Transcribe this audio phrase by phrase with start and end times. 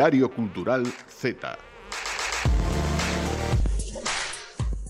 [0.00, 1.36] Diario Cultural Z.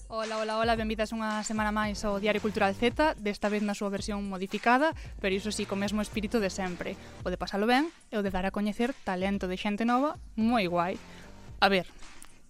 [0.06, 3.90] Ola, ola, ola, benvidas unha semana máis ao Diario Cultural Z, desta vez na súa
[3.90, 6.94] versión modificada, pero iso sí, co mesmo espírito de sempre,
[7.26, 10.70] o de pasalo ben e o de dar a coñecer talento de xente nova moi
[10.70, 10.94] guai.
[11.58, 11.90] A ver,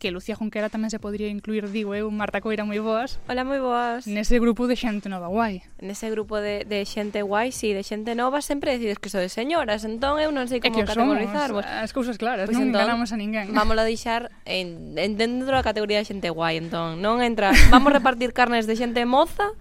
[0.00, 3.20] que Lucía Jonquera tamén se podría incluir, digo eu, Marta Coira, moi boas.
[3.28, 4.08] Hola, moi boas.
[4.08, 5.60] Nese grupo de xente nova guai.
[5.84, 9.36] Nese grupo de, de xente guai, si, sí, de xente nova, sempre decides que sodes
[9.36, 11.68] señoras, entón eu non sei como categorizarvos.
[11.68, 13.52] As cousas claras, pois pues non entón, enganamos a ninguén.
[13.52, 17.04] Vamos a deixar en, en dentro da categoría de xente guai, entón.
[17.04, 19.52] Non entra, vamos a repartir carnes de xente moza,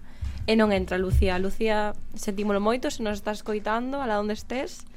[0.48, 1.36] e non entra Lucía.
[1.36, 4.88] Lucía, sentímolo moito se nos estás coitando, ala onde estés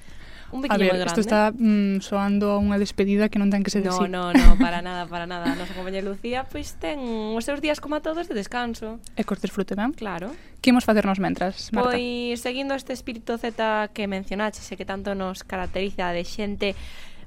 [0.53, 1.05] un ver, grande.
[1.05, 4.05] Isto está mm, soando a unha despedida que non ten que ser no, así.
[4.05, 5.49] No, no, para nada, para nada.
[5.49, 7.01] A nosa compañera Lucía pois ten
[7.33, 9.01] os seus días como a todos de descanso.
[9.17, 9.97] E cortes desfrute, ben?
[9.97, 10.29] Claro.
[10.61, 11.97] Que imos facernos mentras, Marta?
[11.97, 13.57] Pois, seguindo este espírito Z
[13.91, 16.77] que mencionaxe, que tanto nos caracteriza de xente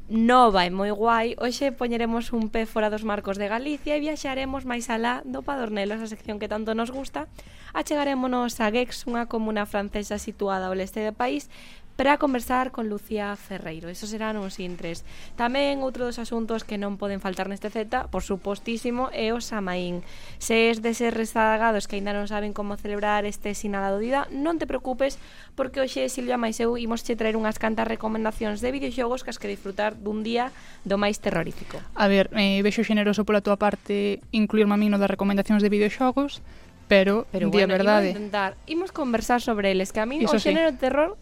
[0.08, 4.62] nova e moi guai, hoxe poñeremos un pé fora dos marcos de Galicia e viaxaremos
[4.62, 7.26] máis alá do Padornelo, esa sección que tanto nos gusta.
[7.74, 11.50] Achegarémonos a Gex, unha comuna francesa situada ao leste do país,
[11.96, 13.88] para conversar con Lucía Ferreiro.
[13.88, 15.02] Eso serán uns intres.
[15.34, 20.04] Tamén outro dos asuntos que non poden faltar neste Z, por supostísimo, é o Samaín.
[20.36, 24.60] Se es de ser rezagados que aínda non saben como celebrar este sinalado día, non
[24.60, 25.16] te preocupes,
[25.56, 29.40] porque hoxe Silvia máis eu imos che traer unhas cantas recomendacións de videoxogos que as
[29.40, 30.52] que disfrutar dun día
[30.84, 31.80] do máis terrorífico.
[31.96, 35.72] A ver, eh, vexo xeneroso pola túa parte incluirme a mí no das recomendacións de
[35.72, 36.44] videoxogos,
[36.92, 38.12] pero, pero bueno, día verdade.
[38.12, 40.76] Imos, intentar, imos conversar sobre eles, que a mí Iso o xénero sí.
[40.76, 41.16] terror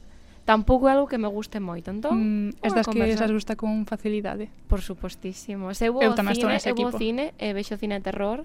[0.45, 1.91] tampouco é algo que me guste moito.
[1.91, 4.52] Entón, mm, estas que esas gusta con facilidade.
[4.69, 5.73] Por supostísimo.
[5.74, 8.45] Se eu vou eu ao cine, eu vou ao cine e vexo cine de terror,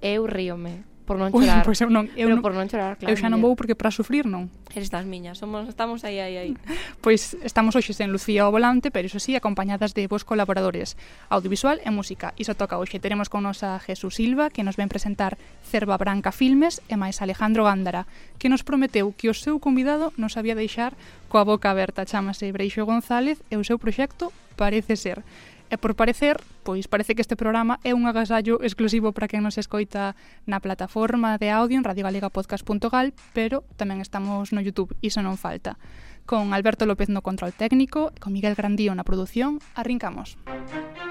[0.00, 1.64] eu ríome por non chorar.
[1.64, 3.10] Pois eu non, eu Pero non, por non chorar, claro.
[3.10, 4.52] Eu xa non vou porque para sufrir non.
[4.70, 6.52] Eres das miñas, somos, estamos aí, aí, aí.
[7.04, 10.94] Pois estamos hoxe sen Lucía ao volante, pero iso sí, acompañadas de vos colaboradores
[11.32, 12.32] audiovisual e música.
[12.38, 13.02] Iso toca hoxe.
[13.02, 17.18] Teremos con nos a Jesús Silva, que nos ven presentar Cerva Branca Filmes, e máis
[17.24, 18.06] Alejandro Gándara,
[18.38, 20.94] que nos prometeu que o seu convidado nos había deixar
[21.26, 22.06] coa boca aberta.
[22.06, 24.30] Chámase Breixo González e o seu proxecto
[24.60, 25.24] Parece Ser.
[25.70, 29.54] E por parecer, pois parece que este programa é un agasallo exclusivo para quen nos
[29.54, 35.78] escoita na plataforma de audio en radiogalegapodcast.gal, pero tamén estamos no YouTube, iso non falta.
[36.26, 40.34] Con Alberto López no control técnico e con Miguel Grandío na produción, arrincamos.
[40.50, 41.09] Música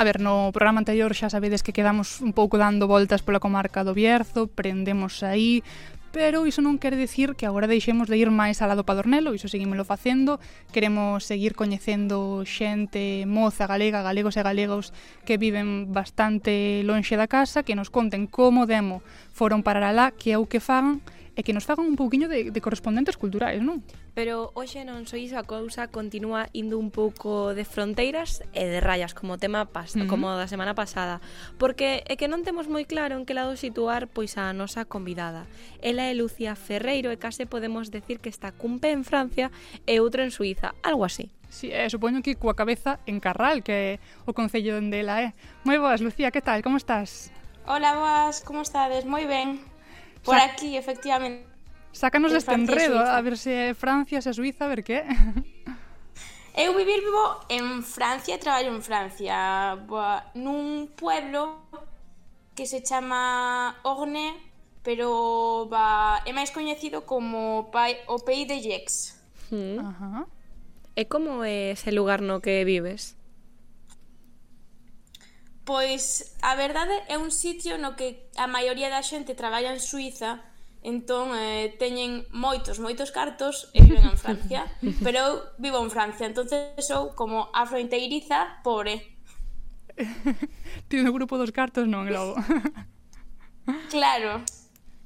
[0.00, 3.84] A ver, no programa anterior xa sabedes que quedamos un pouco dando voltas pola comarca
[3.84, 5.60] do Bierzo, prendemos aí,
[6.08, 9.52] pero iso non quere decir que agora deixemos de ir máis alá do Padornelo, iso
[9.52, 10.40] seguímelo facendo,
[10.72, 14.96] queremos seguir coñecendo xente moza galega, galegos e galegos
[15.28, 19.04] que viven bastante lonxe da casa, que nos conten como demo
[19.36, 21.04] foron parar alá, que é o que fagan,
[21.36, 23.84] e que nos fagan un pouquiño de, de correspondentes culturais, non?
[24.14, 28.82] Pero hoxe non só iso, a cousa continúa indo un pouco de fronteiras e de
[28.82, 31.22] rayas, como tema pas, uh como da semana pasada,
[31.54, 35.46] porque é que non temos moi claro en que lado situar pois a nosa convidada.
[35.78, 39.54] Ela é Lucía Ferreiro e case podemos decir que está cun pé en Francia
[39.86, 41.30] e outro en Suiza, algo así.
[41.50, 45.34] Sí, eh, supoño que coa cabeza en Carral, que é o concello onde ela é.
[45.66, 46.62] Moi boas, Lucía, que tal?
[46.62, 47.34] Como estás?
[47.66, 49.02] Hola, boas, como estades?
[49.02, 49.58] Moi ben.
[50.22, 51.49] Por o sea, aquí, efectivamente.
[51.92, 55.02] Sácanos deste enredo, a ver se é Francia, se é Suiza, a ver que
[56.54, 61.62] Eu vivir vivo en Francia e traballo en Francia Boa, Nun pueblo
[62.58, 64.34] que se chama Orne
[64.82, 69.20] Pero va, é máis coñecido como pai, o Pei de Jex
[69.50, 69.78] Hmm.
[69.82, 70.26] Ajá.
[70.94, 73.18] E como é ese lugar no que vives?
[75.66, 80.42] Pois a verdade é un sitio no que a maioría da xente traballa en Suiza
[80.82, 84.64] Entón, eh, teñen moitos, moitos cartos e viven en Francia.
[85.04, 89.20] Pero eu vivo en Francia, entonces sou como afrointeiriza pobre.
[90.88, 92.40] Ti no grupo dos cartos non, Globo.
[93.94, 94.40] claro.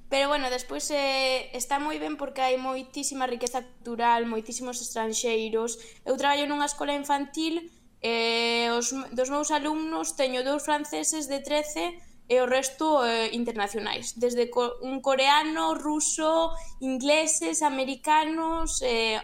[0.07, 5.75] Pero bueno, despois eh, está moi ben porque hai moitísima riqueza cultural, moitísimos estranxeiros.
[6.07, 7.67] Eu traballo nunha escola infantil
[7.99, 11.99] e eh, os, dos meus alumnos teño dous franceses de 13
[12.29, 19.21] e o resto eh, internacionais, desde co un coreano, ruso, ingleses, americanos, eh,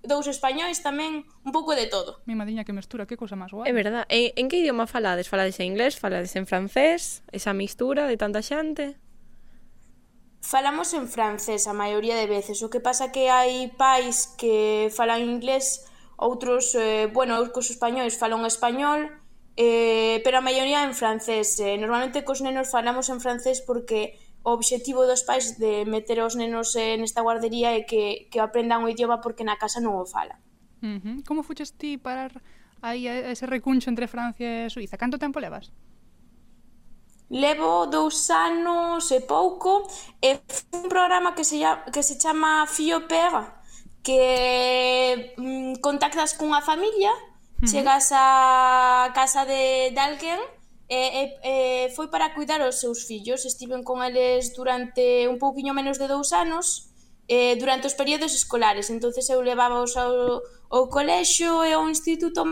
[0.00, 2.24] dous españois tamén, un pouco de todo.
[2.24, 3.68] Mi madiña que mestura, que cosa máis guai.
[3.68, 4.08] É verdad.
[4.08, 5.28] E, en que idioma falades?
[5.28, 7.20] Falades en inglés, falades en francés?
[7.28, 8.96] Esa mistura de tanta xante?
[10.40, 15.20] Falamos en francés a maioría de veces, o que pasa que hai pais que falan
[15.20, 15.84] inglés,
[16.16, 19.19] outros, eh, bueno, os españoles falan español,
[19.56, 21.58] eh, pero a maioría en francés.
[21.60, 26.36] Eh, normalmente cos nenos falamos en francés porque o obxectivo dos pais de meter os
[26.36, 30.08] nenos eh, nesta guardería é que, que aprendan o idioma porque na casa non o
[30.08, 30.40] falan.
[30.80, 31.16] Uh -huh.
[31.28, 32.32] Como fuches ti parar
[32.80, 34.96] aí a ese recuncho entre Francia e Suiza?
[34.96, 35.68] Canto tempo levas?
[37.30, 39.86] Levo dous anos e pouco
[40.18, 40.40] e
[40.74, 43.60] un programa que se, llama, que se chama Fio Pega
[44.02, 47.12] que mm, contactas cunha familia
[47.66, 50.40] Chegas a casa de, de alguén
[50.88, 51.54] e, e, e
[51.92, 53.44] foi para cuidar os seus fillos.
[53.44, 56.90] Estiven con eles durante un pouquiño menos de dous anos
[57.28, 58.90] eh, durante os períodos escolares.
[58.90, 62.42] entonces eu levábaos ao, ao colexio e ao instituto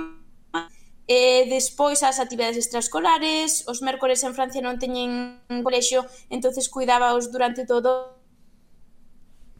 [1.08, 7.64] e despois as actividades extraescolares, os mércores en Francia non teñen colexio, entonces cuidábaos durante
[7.64, 8.20] todo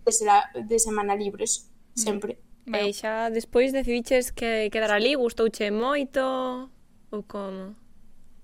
[0.05, 2.37] de, la, de semana libres, sempre.
[2.37, 2.48] Mm.
[2.69, 6.69] E eh, xa despois decidiches que quedar ali, gustouche moito
[7.11, 7.73] ou como?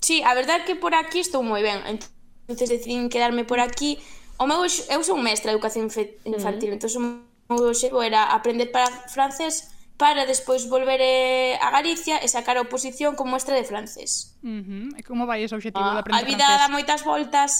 [0.00, 1.84] Sí, a verdade é que por aquí estou moi ben.
[1.84, 4.00] Entonces decidín quedarme por aquí.
[4.40, 6.28] O meu eu son mestra de educación mm.
[6.28, 6.76] infantil, mm.
[6.76, 12.26] entonces o meu obxectivo era aprender para francés para despois volver eh, a Galicia e
[12.26, 14.34] sacar a oposición como mestra de francés.
[14.42, 14.98] Uh -huh.
[14.98, 16.34] E como vai ese obxectivo ah, de aprender francés?
[16.34, 16.62] A vida francés?
[16.62, 17.50] dá moitas voltas.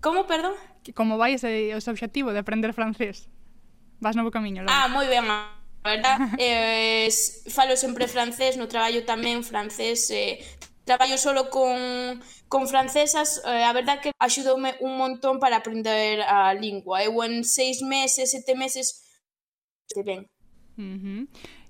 [0.00, 0.54] Como, perdón?
[0.82, 3.28] Que como vai ese, ese obxectivo de aprender francés?
[4.00, 4.62] vas no bo camiño.
[4.62, 4.72] Logo.
[4.74, 5.54] Ah, moi ben, a
[5.84, 6.16] verdad.
[6.38, 7.08] eh,
[7.48, 10.40] falo sempre francés, no traballo tamén francés, eh,
[10.84, 16.54] traballo solo con, con francesas, eh, a verdad que axudoume un montón para aprender a
[16.54, 17.04] lingua.
[17.04, 19.04] Eu en seis meses, sete meses,
[19.88, 20.26] te ben.
[20.78, 21.20] Uh -huh.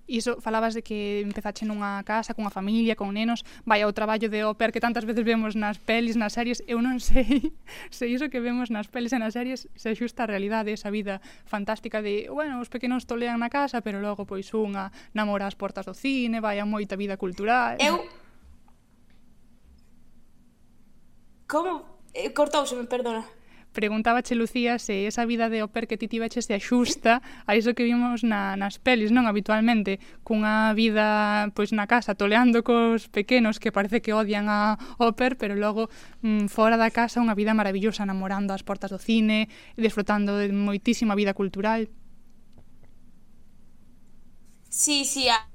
[0.09, 4.41] Iso, falabas de que empezache nunha casa, cunha familia, con nenos, vai ao traballo de
[4.41, 7.53] óper que tantas veces vemos nas pelis, nas series, eu non sei
[7.93, 11.21] se iso que vemos nas pelis e nas series se axusta a realidade, esa vida
[11.45, 15.85] fantástica de, bueno, os pequenos tolean na casa, pero logo, pois, unha namora as portas
[15.85, 17.77] do cine, vai a moita vida cultural...
[17.77, 18.09] Eu...
[21.45, 21.85] Como?
[22.13, 23.38] Eh, cortouse, me perdona
[23.79, 27.87] preguntábache, Lucía, se esa vida de oper que ti tiveche se axusta a iso que
[27.87, 29.31] vimos na, nas pelis, non?
[29.31, 35.39] Habitualmente, cunha vida pois na casa, toleando cos pequenos que parece que odian a oper,
[35.39, 35.87] pero logo
[36.27, 39.47] mm, fora da casa unha vida maravillosa, namorando as portas do cine,
[39.79, 41.87] desfrutando de moitísima vida cultural.
[44.69, 45.48] Sí, sí, a,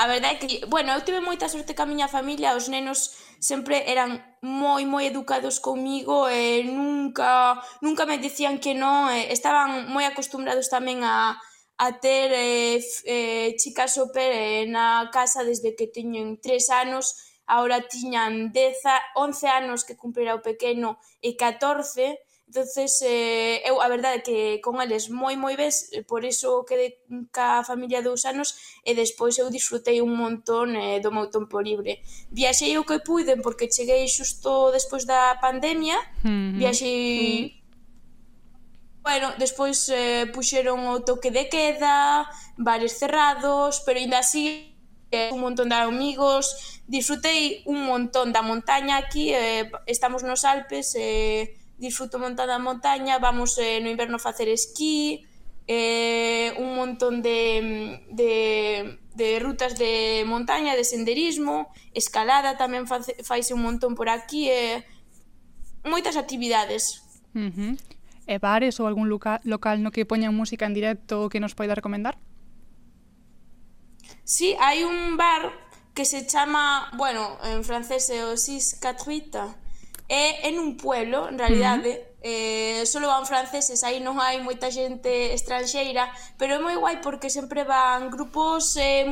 [0.00, 3.84] A verdade é que, bueno, eu tive moita sorte ca miña familia, os nenos sempre
[3.84, 4.10] eran
[4.40, 10.72] moi moi educados comigo e nunca nunca me dicían que non, e estaban moi acostumbrados
[10.72, 11.36] tamén a
[11.76, 17.04] a ter eh, eh, chicas super eh, na casa desde que teñen tres anos,
[17.44, 22.16] ahora tiñan 10, 11 anos que cumplirá o pequeno e 14,
[22.50, 26.98] entonces eh, eu a verdade que con eles moi moi ves, eh, por iso quedei
[27.30, 32.02] ca familia dous anos e despois eu disfrutei un montón eh, do meu tempo libre.
[32.34, 35.94] Viaxei o que puiden porque cheguei xusto despois da pandemia,
[36.26, 36.58] mm -hmm.
[36.58, 37.60] viaxei mm.
[39.00, 44.76] Bueno, despois eh, puxeron o toque de queda, bares cerrados, pero ainda así
[45.10, 50.92] eh, un montón de amigos, disfrutei un montón da montaña aquí, eh, estamos nos Alpes,
[50.98, 55.24] eh, disfruto montada a montaña, vamos eh, no inverno facer esquí,
[55.66, 63.56] eh, un montón de, de, de rutas de montaña, de senderismo, escalada tamén face, faise
[63.56, 67.00] un montón por aquí, e eh, moitas actividades.
[67.32, 67.72] Uh -huh.
[68.28, 71.74] E bares ou algún local, local no que poñan música en directo que nos poida
[71.74, 72.20] recomendar?
[74.22, 75.50] Sí, hai un bar
[75.94, 79.69] que se chama, bueno, en francés é o 648,
[80.10, 82.80] é en un pueblo, en realidade, uh -huh.
[82.82, 87.30] eh, solo van franceses, aí non hai moita xente estranxeira, pero é moi guai porque
[87.30, 89.06] sempre van grupos eh,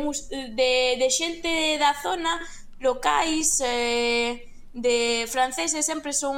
[0.58, 2.42] de, de xente da zona,
[2.82, 6.34] locais, eh, de franceses, sempre son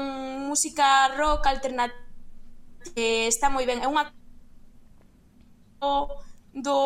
[0.53, 1.97] música rock alternativa,
[3.01, 4.13] eh, está moi ben, é unha
[5.81, 6.21] do,
[6.53, 6.77] do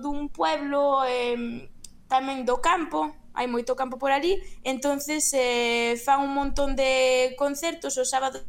[0.00, 1.68] dun pueblo eh,
[2.08, 4.36] tamén do campo, hai moito campo por ali,
[4.68, 8.44] entonces eh, fan un montón de concertos o sábado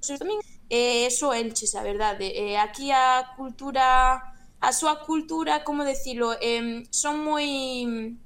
[0.00, 2.32] os domingos, e eso enches, a verdade.
[2.32, 8.16] Eh, aquí a cultura a súa cultura, como decilo, eh, son moi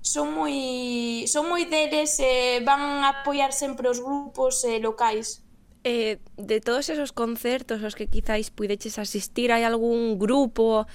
[0.00, 5.44] son moi son moi deles, eh, van a apoiar sempre os grupos eh, locais.
[5.84, 10.86] Eh, de todos esos concertos aos que quizáis puideches asistir, hai algún grupo,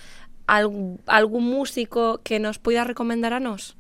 [0.48, 3.80] algún, algún músico que nos poida recomendar a nós?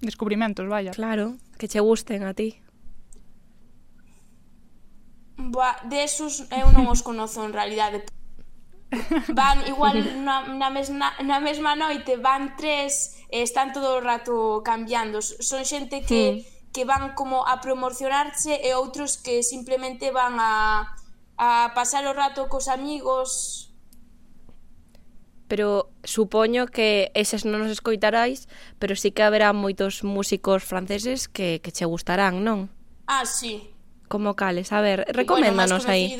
[0.00, 0.92] descubrimentos, vaya.
[0.92, 2.60] Claro, que che gusten a ti.
[5.36, 8.04] Boa, desus eu non os conozo en realidade.
[9.38, 14.60] Van igual na, na, mesma, na mesma noite, van tres e están todo o rato
[14.66, 15.22] cambiando.
[15.22, 16.72] Son xente que, mm.
[16.74, 20.90] que van como a promocionarse e outros que simplemente van a,
[21.38, 23.59] a pasar o rato cos amigos
[25.50, 28.46] pero supoño que eses non os escoitarais,
[28.78, 32.70] pero sí que haberá moitos músicos franceses que, que che gustarán, non?
[33.10, 33.74] Ah, sí.
[34.06, 34.70] Como cales?
[34.70, 36.14] A ver, recoméndanos bueno, aí.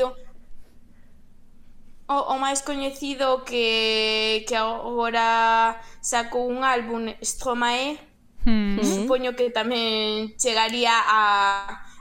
[2.10, 8.02] O, o máis coñecido que, que agora sacou un álbum Stromae,
[8.42, 8.82] mm -hmm.
[8.82, 11.22] supoño que tamén chegaría a,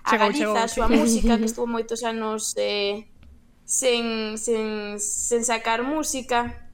[0.01, 0.98] a chegou, Galiza chegou, a súa sí.
[0.98, 3.05] música, que estuvo moitos anos eh,
[3.69, 6.68] sen, sen, sen sacar música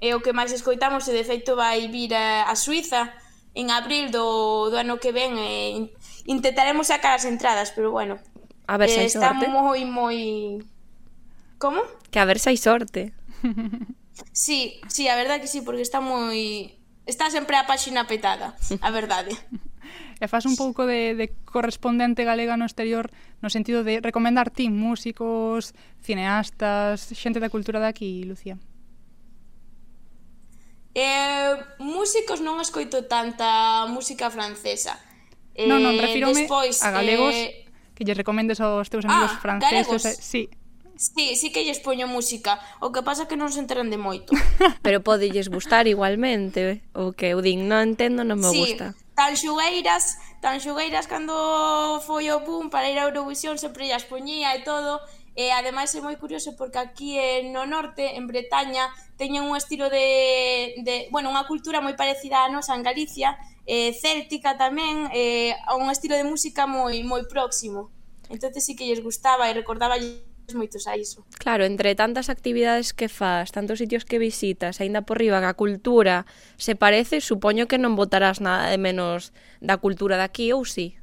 [0.00, 3.12] é o que máis escoitamos e de feito vai vir eh, a, a Suiza
[3.54, 5.92] en abril do, do ano que ven e
[6.26, 8.18] intentaremos sacar as entradas, pero bueno.
[8.66, 9.44] A ver se eh, hai sorte.
[9.44, 10.18] Está moi moi
[11.60, 11.84] Como?
[12.10, 13.12] Que a ver se hai sorte.
[14.32, 16.76] Sí, sí, a verdade que sí, porque está moi
[17.06, 19.32] está sempre a páxina petada, a verdade.
[20.20, 23.08] e faz un pouco de, de correspondente galega no exterior
[23.40, 25.72] no sentido de recomendar ti músicos,
[26.04, 28.60] cineastas, xente da cultura daqui, Lucía.
[30.94, 34.98] Eh, músicos non escoito tanta música francesa.
[35.54, 37.68] Eh, non, non, refírome despois, a galegos eh...
[37.94, 40.02] que lle recomendes aos teus amigos ah, franceses.
[40.02, 40.42] Eh, sí.
[41.00, 44.36] Sí, sí que lles poño música, o que pasa que non se enteran de moito.
[44.84, 48.92] Pero podelles gustar igualmente, o que eu din, non entendo, non me sí, gusta.
[49.16, 51.32] Tan xogueiras, tan xogueiras cando
[52.04, 55.00] foi o boom para ir a Eurovisión sempre llas poñía e todo,
[55.38, 59.86] E ademais é moi curioso porque aquí eh, no norte, en Bretaña, teñen un estilo
[59.86, 65.54] de, de bueno, unha cultura moi parecida a nosa en Galicia, eh, céltica tamén, eh,
[65.78, 67.94] un estilo de música moi moi próximo.
[68.26, 69.94] Entonces sí que lles gustaba e recordaba
[70.54, 71.24] moitos a iso.
[71.38, 75.54] Claro, entre tantas actividades que faz, tantos sitios que visitas, aínda por riba que a
[75.54, 76.26] cultura
[76.58, 79.30] se parece, supoño que non votarás nada de menos
[79.62, 80.98] da cultura daqui, ou si?
[80.98, 80.99] Sí?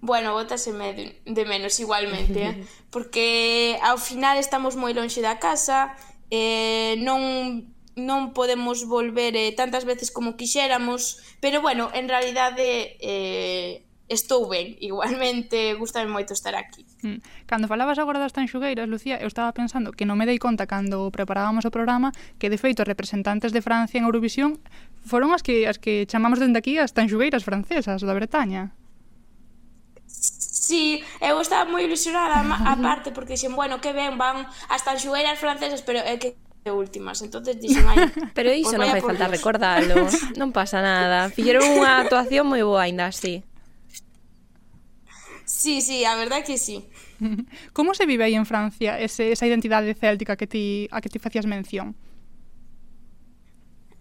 [0.00, 2.54] Bueno, bótaseme de, de menos igualmente, eh?
[2.94, 5.96] porque ao final estamos moi lonxe da casa,
[6.30, 13.86] eh, non non podemos volver eh, tantas veces como quixéramos, pero bueno, en realidade eh,
[14.08, 16.84] estou ben, igualmente gustame moito estar aquí.
[17.02, 17.22] Mm.
[17.46, 21.08] Cando falabas agora das tanxugueiras, Lucía, eu estaba pensando que non me dei conta cando
[21.14, 22.10] preparábamos o programa
[22.42, 24.58] que de feito representantes de Francia en Eurovisión
[25.06, 28.74] foron as que as que chamamos dende aquí as tanxugueiras francesas da Bretaña.
[30.64, 35.36] Sí, eu estaba moi ilusionada a parte porque dixen, bueno, que ben, van as tanxueiras
[35.36, 36.28] francesas, pero é eh, que
[36.64, 40.08] de últimas, entonces dixen "Ai, Pero iso non fai falta recordalo,
[40.40, 41.28] non pasa nada.
[41.28, 43.44] Fixeron unha actuación moi boa aínda así.
[45.44, 46.88] Sí, sí, a verdad que sí.
[47.76, 51.20] Como se vive aí en Francia ese, esa identidade céltica que ti, a que ti
[51.20, 51.92] facías mención?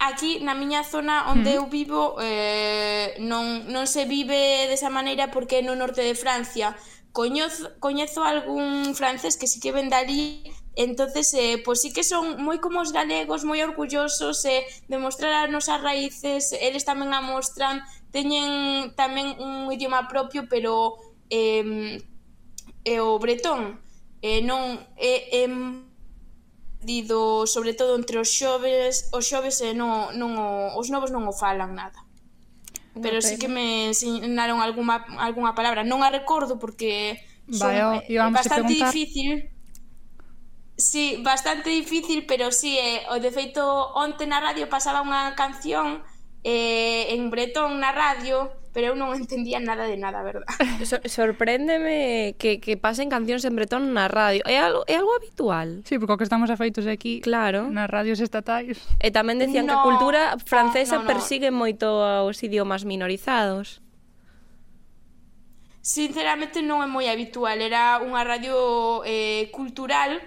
[0.04, 1.58] aquí na miña zona onde mm.
[1.58, 6.76] eu vivo eh, non, non se vive desa maneira porque no norte de Francia
[7.14, 10.44] coñozo, coñezo algún francés que si sí que ven dali
[10.76, 15.32] entonces eh, pois sí que son moi como os galegos moi orgullosos eh, de mostrar
[15.46, 20.98] as nosas raíces eles tamén a mostran teñen tamén un idioma propio pero
[21.30, 22.02] eh,
[22.84, 23.80] eh, o bretón
[24.26, 25.93] eh, non é eh, eh,
[26.86, 31.26] dido sobre todo entre os xoves, os xoves e non, non o, os novos non
[31.26, 32.04] o falan nada.
[32.94, 33.26] Pero pena.
[33.26, 37.18] sí que me ensinaron algunha, algunha palabra, non a recordo porque
[37.50, 39.54] son, vale, é eh, bastante difícil
[40.76, 43.62] Sí, bastante difícil, pero sí, eh, o de feito
[43.94, 46.02] onte na radio pasaba unha canción
[46.42, 50.50] eh, en bretón na radio pero eu non entendía nada de nada, verdad?
[50.90, 54.42] Sor sorpréndeme que, que pasen cancións en bretón na radio.
[54.50, 55.86] É algo, é algo habitual.
[55.86, 57.70] Sí, porque o que estamos afeitos aquí claro.
[57.70, 58.82] nas radios estatais.
[58.98, 61.10] E eh, tamén decían no, que a cultura francesa no, no.
[61.14, 63.86] persigue moito aos idiomas minorizados.
[65.86, 70.18] Sinceramente non é moi habitual, era unha radio eh, cultural,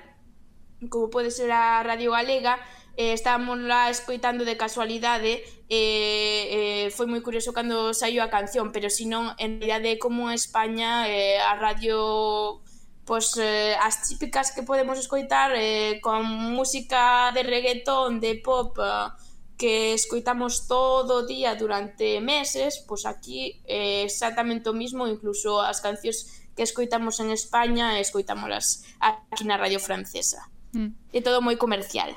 [0.87, 2.63] como pode ser a Radio Galega,
[2.97, 8.73] eh, estábamos lá escoitando de casualidade eh, eh, foi moi curioso cando saiu a canción
[8.73, 12.65] pero si non, en realidade como en España eh, a radio
[13.07, 19.15] pois eh, as típicas que podemos escoitar eh, con música de reggaetón, de pop eh,
[19.57, 25.81] que escoitamos todo o día durante meses, pois aquí eh, exactamente o mismo, incluso as
[25.81, 30.51] cancións que escoitamos en España escoitámolas aquí na radio francesa.
[30.73, 30.93] Mm.
[31.13, 32.13] É todo moi comercial.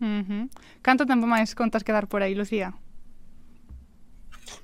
[0.00, 0.44] Uh -huh.
[0.82, 2.74] Canto tempo máis contas quedar por aí, Lucía?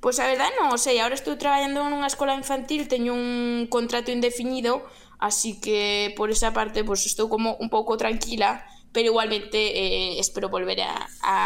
[0.00, 4.08] Pois a verdade non, o sei, agora estou traballando nunha escola infantil, teño un contrato
[4.12, 4.84] indefinido,
[5.20, 10.48] así que por esa parte pois estou como un pouco tranquila, pero igualmente eh, espero
[10.48, 11.36] volver a, a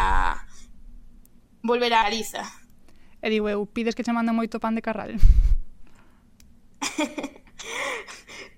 [1.63, 2.43] volver a Galiza.
[3.19, 5.17] E digo eu, pides que che manden moito pan de carral?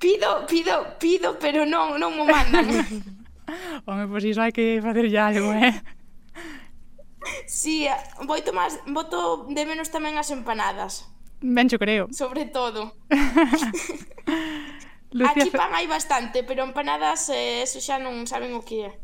[0.02, 2.68] pido, pido, pido, pero non, non mo mandan.
[3.88, 5.72] Home, pois iso hai que facer ya algo, eh?
[7.48, 7.88] Sí,
[8.28, 11.08] voito máis, voto de menos tamén as empanadas.
[11.40, 12.12] Ben, xo creo.
[12.12, 13.00] Sobre todo.
[15.16, 19.00] Lucía Aquí pan hai bastante, pero empanadas eh, eso xa non saben o que é.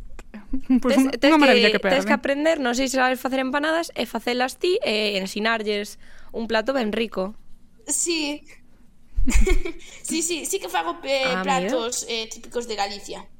[0.84, 4.04] Pues tes, tes, que, que tes que aprender, non sei se sabes facer empanadas e
[4.04, 5.96] facelas ti e ensinarlles
[6.36, 7.40] un plato ben rico.
[7.88, 8.44] Sí.
[10.04, 13.32] sí, sí, sí que fago eh, ah, platos eh, típicos de Galicia.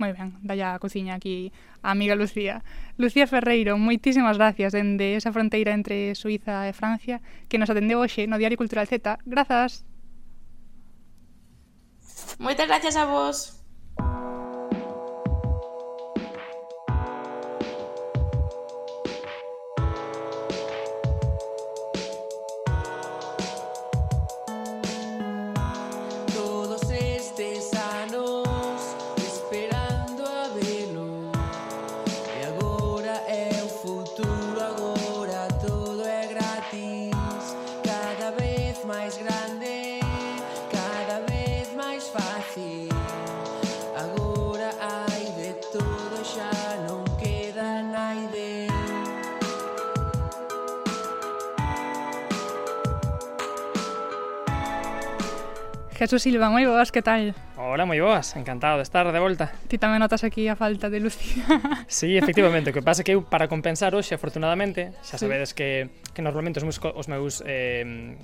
[0.00, 1.52] Moi ben, dalla a cociña aquí
[1.84, 2.64] a amiga Lucía.
[2.96, 7.20] Lucía Ferreiro, moitísimas gracias dende esa fronteira entre Suiza e Francia
[7.52, 9.20] que nos atendeu hoxe no Diario Cultural Z.
[9.28, 9.84] Grazas!
[12.40, 13.59] Moitas gracias a vos.
[56.00, 57.36] Jesús Silva, moi boas, que tal?
[57.60, 59.52] Hola, moi boas, encantado de estar de volta.
[59.68, 61.44] Ti tamén notas aquí a falta de Lucía.
[61.92, 65.60] sí, efectivamente, o que pasa que eu para compensar hoxe, afortunadamente, xa sabedes sí.
[65.60, 65.68] que,
[66.16, 68.16] que normalmente os meus, os meus eh,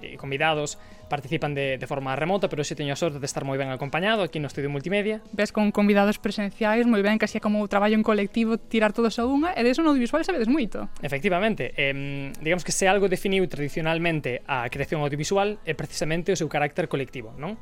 [0.00, 3.56] e convidados participan de, de forma remota, pero se teño a sorte de estar moi
[3.56, 5.22] ben acompañado aquí no Estudio Multimedia.
[5.30, 9.16] Ves con convidados presenciais, moi ben, casi é como o traballo en colectivo, tirar todos
[9.16, 10.90] a unha, e deso no audiovisual sabedes moito.
[11.00, 16.50] Efectivamente, eh, digamos que se algo definiu tradicionalmente a creación audiovisual é precisamente o seu
[16.50, 17.56] carácter colectivo, non?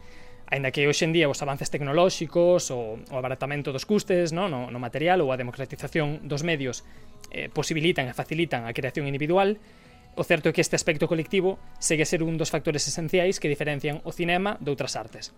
[0.48, 4.68] Ainda que hoxe en día os avances tecnolóxicos, o, o abaratamento dos custes no, no,
[4.68, 6.84] no material ou a democratización dos medios
[7.32, 9.56] eh, posibilitan e facilitan a creación individual,
[10.14, 13.50] O certo é que este aspecto colectivo segue a ser un dos factores esenciais que
[13.50, 15.34] diferencian o cinema de outras artes.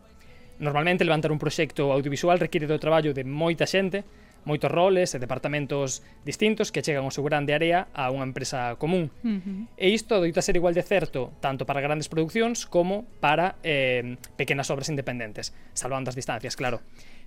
[0.60, 4.04] Normalmente levantar un proxecto audiovisual require do traballo de moita xente,
[4.44, 9.08] moitos roles e departamentos distintos que chegan ao seu grande área a unha empresa común.
[9.24, 9.80] Uh -huh.
[9.80, 14.68] E isto doita ser igual de certo tanto para grandes producións como para eh, pequenas
[14.68, 16.84] obras independentes, salvando as distancias, claro.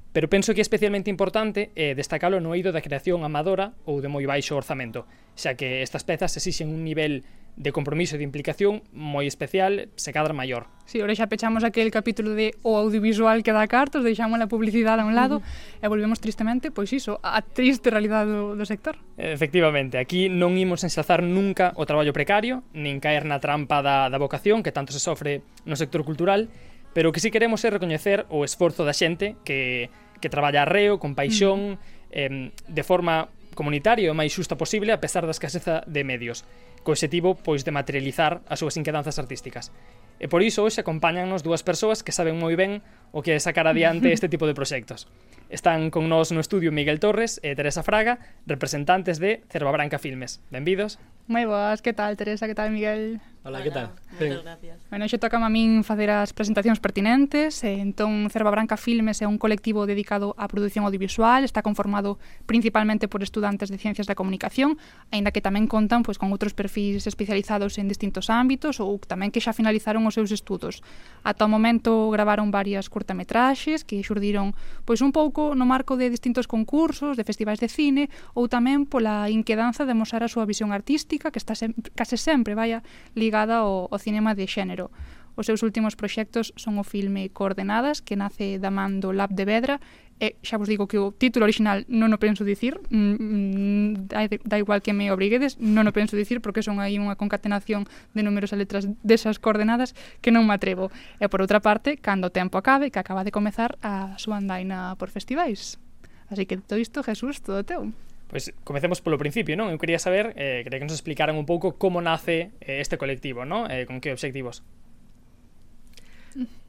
[0.09, 4.09] Pero penso que é especialmente importante eh, destacalo no eido da creación amadora ou de
[4.09, 5.05] moi baixo orzamento,
[5.37, 7.21] xa que estas pezas exixen un nivel
[7.59, 10.71] de compromiso e de implicación moi especial, se cadra maior.
[10.87, 14.47] Si, sí, ora xa pechamos aquel capítulo de o audiovisual que dá cartos, deixamos a
[14.47, 15.83] publicidade a un lado uh -huh.
[15.83, 18.95] e volvemos tristemente, pois iso, a triste realidade do, do sector.
[19.19, 24.17] Efectivamente, aquí non imos ensalzar nunca o traballo precario, nin caer na trampa da, da
[24.17, 26.47] vocación que tanto se sofre no sector cultural,
[26.95, 29.91] pero o que si sí queremos é recoñecer o esforzo da xente que,
[30.23, 35.01] que traballa arreo, con paixón, uh eh, de forma comunitaria o máis xusta posible a
[35.03, 36.47] pesar da escaseza de medios
[36.83, 39.71] co objetivo pois de materializar as súas inquedanzas artísticas.
[40.19, 42.83] E por iso hoxe acompáñannos dúas persoas que saben moi ben
[43.15, 45.07] o que é sacar adiante este tipo de proxectos.
[45.47, 50.43] Están con nós no estudio Miguel Torres e Teresa Fraga, representantes de Cerva Branca Filmes.
[50.51, 50.99] Benvidos.
[51.25, 53.23] Moi boas, que tal Teresa, que tal Miguel?
[53.49, 53.89] Hola, que tal?
[54.19, 54.77] Moitas gracias.
[54.89, 57.65] Bueno, xe toca a min facer as presentacións pertinentes.
[57.65, 61.41] e entón, Cerva Branca Filmes é un colectivo dedicado á produción audiovisual.
[61.41, 64.77] Está conformado principalmente por estudantes de Ciencias da Comunicación,
[65.09, 69.41] aínda que tamén contan pois, con outros perfis especializados en distintos ámbitos ou tamén que
[69.41, 70.85] xa finalizaron os seus estudos.
[71.25, 74.53] Ata o momento gravaron varias curtametraxes que xurdiron
[74.85, 79.25] pois un pouco no marco de distintos concursos, de festivais de cine ou tamén pola
[79.25, 82.85] inquedanza de mostrar a súa visión artística que está sem case sempre, vaya,
[83.15, 84.91] ligada ligada ao, ao cinema de xénero.
[85.35, 89.47] Os seus últimos proxectos son o filme Coordenadas, que nace da man do Lab de
[89.47, 89.79] Vedra,
[90.19, 94.27] e xa vos digo que o título original non o penso dicir, mm, mm da,
[94.27, 98.19] da igual que me obriguedes, non o penso dicir porque son aí unha concatenación de
[98.19, 100.91] números e letras desas coordenadas que non me atrevo.
[101.23, 104.99] E por outra parte, cando o tempo acabe, que acaba de comezar a súa andaina
[104.99, 105.79] por festivais.
[106.27, 107.95] Así que todo isto, Jesús, todo teu.
[108.29, 109.73] Pois comecemos polo principio, non?
[109.73, 113.41] Eu quería saber, eh, quería que nos explicaran un pouco como nace eh, este colectivo,
[113.41, 113.65] non?
[113.73, 114.61] Eh, con que obxectivos?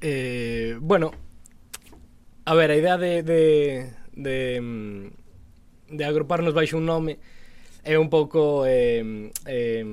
[0.00, 1.12] Eh, bueno,
[2.48, 7.20] a ver, a idea de, de, de, mm, de agruparnos baixo un nome
[7.84, 9.84] é un pouco eh, eh,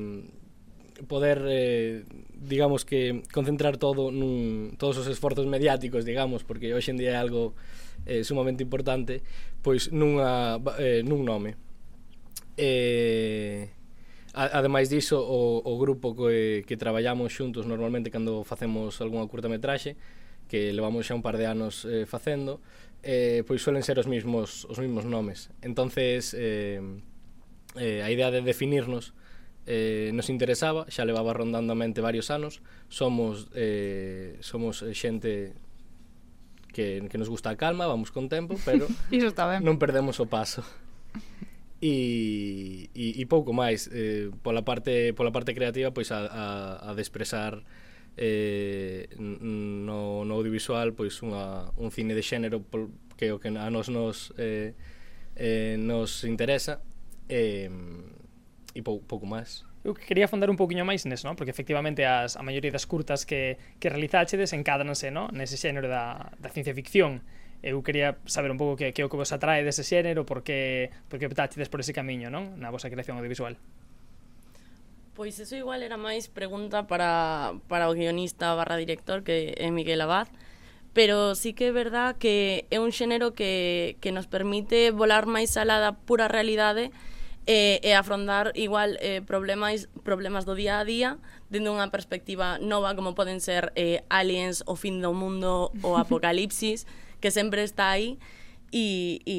[1.04, 7.00] poder, eh, digamos que, concentrar todo nun, todos os esforzos mediáticos, digamos, porque hoxe en
[7.04, 7.60] día é algo
[8.08, 9.22] eh, sumamente importante
[9.60, 11.60] pois nunha, eh, nun nome.
[12.56, 13.70] Eh,
[14.34, 20.00] ademais diso o, o grupo que, que traballamos xuntos normalmente cando facemos algunha curtametraxe
[20.48, 22.64] que levamos xa un par de anos eh, facendo
[23.04, 25.50] eh, pois suelen ser os mismos os mismos nomes.
[25.62, 26.82] Entonces eh,
[27.76, 29.14] eh, a idea de definirnos
[29.68, 35.54] eh, nos interesaba, xa levaba rondando a mente varios anos, somos eh, somos xente
[36.74, 39.64] que, que nos gusta a calma, vamos con tempo, pero Iso está ben.
[39.64, 40.64] non perdemos o paso.
[41.78, 46.46] E, e, e pouco máis eh, pola parte pola parte creativa pois a, a,
[46.90, 47.62] a despresar
[48.18, 53.70] eh, no, no audiovisual pois unha, un cine de xénero pol, que o que a
[53.70, 54.74] nos nos eh,
[55.38, 56.82] eh, nos interesa
[57.30, 57.70] eh,
[58.74, 61.38] e pou, pouco máis Eu quería afondar un pouquiño máis neso, non?
[61.38, 65.30] Porque efectivamente as, a maioría das curtas que, que realizaxedes encádranse non?
[65.34, 67.22] nese xénero da, da ciencia ficción.
[67.62, 70.90] Eu quería saber un pouco que, que o que vos atrae dese xénero, por que,
[71.10, 72.58] por que optaxedes por ese camiño, non?
[72.58, 73.58] Na vosa creación audiovisual.
[75.18, 80.06] Pois eso igual era máis pregunta para, para o guionista barra director que é Miguel
[80.06, 80.30] Abad
[80.98, 85.54] pero sí que é verdad que é un xénero que, que nos permite volar máis
[85.54, 86.90] alá da pura realidade e
[87.48, 92.92] e, e afrontar igual eh, problemas problemas do día a día dende unha perspectiva nova
[92.94, 96.84] como poden ser eh, aliens, o fin do mundo, o apocalipsis,
[97.24, 98.20] que sempre está aí
[98.76, 99.38] e, e,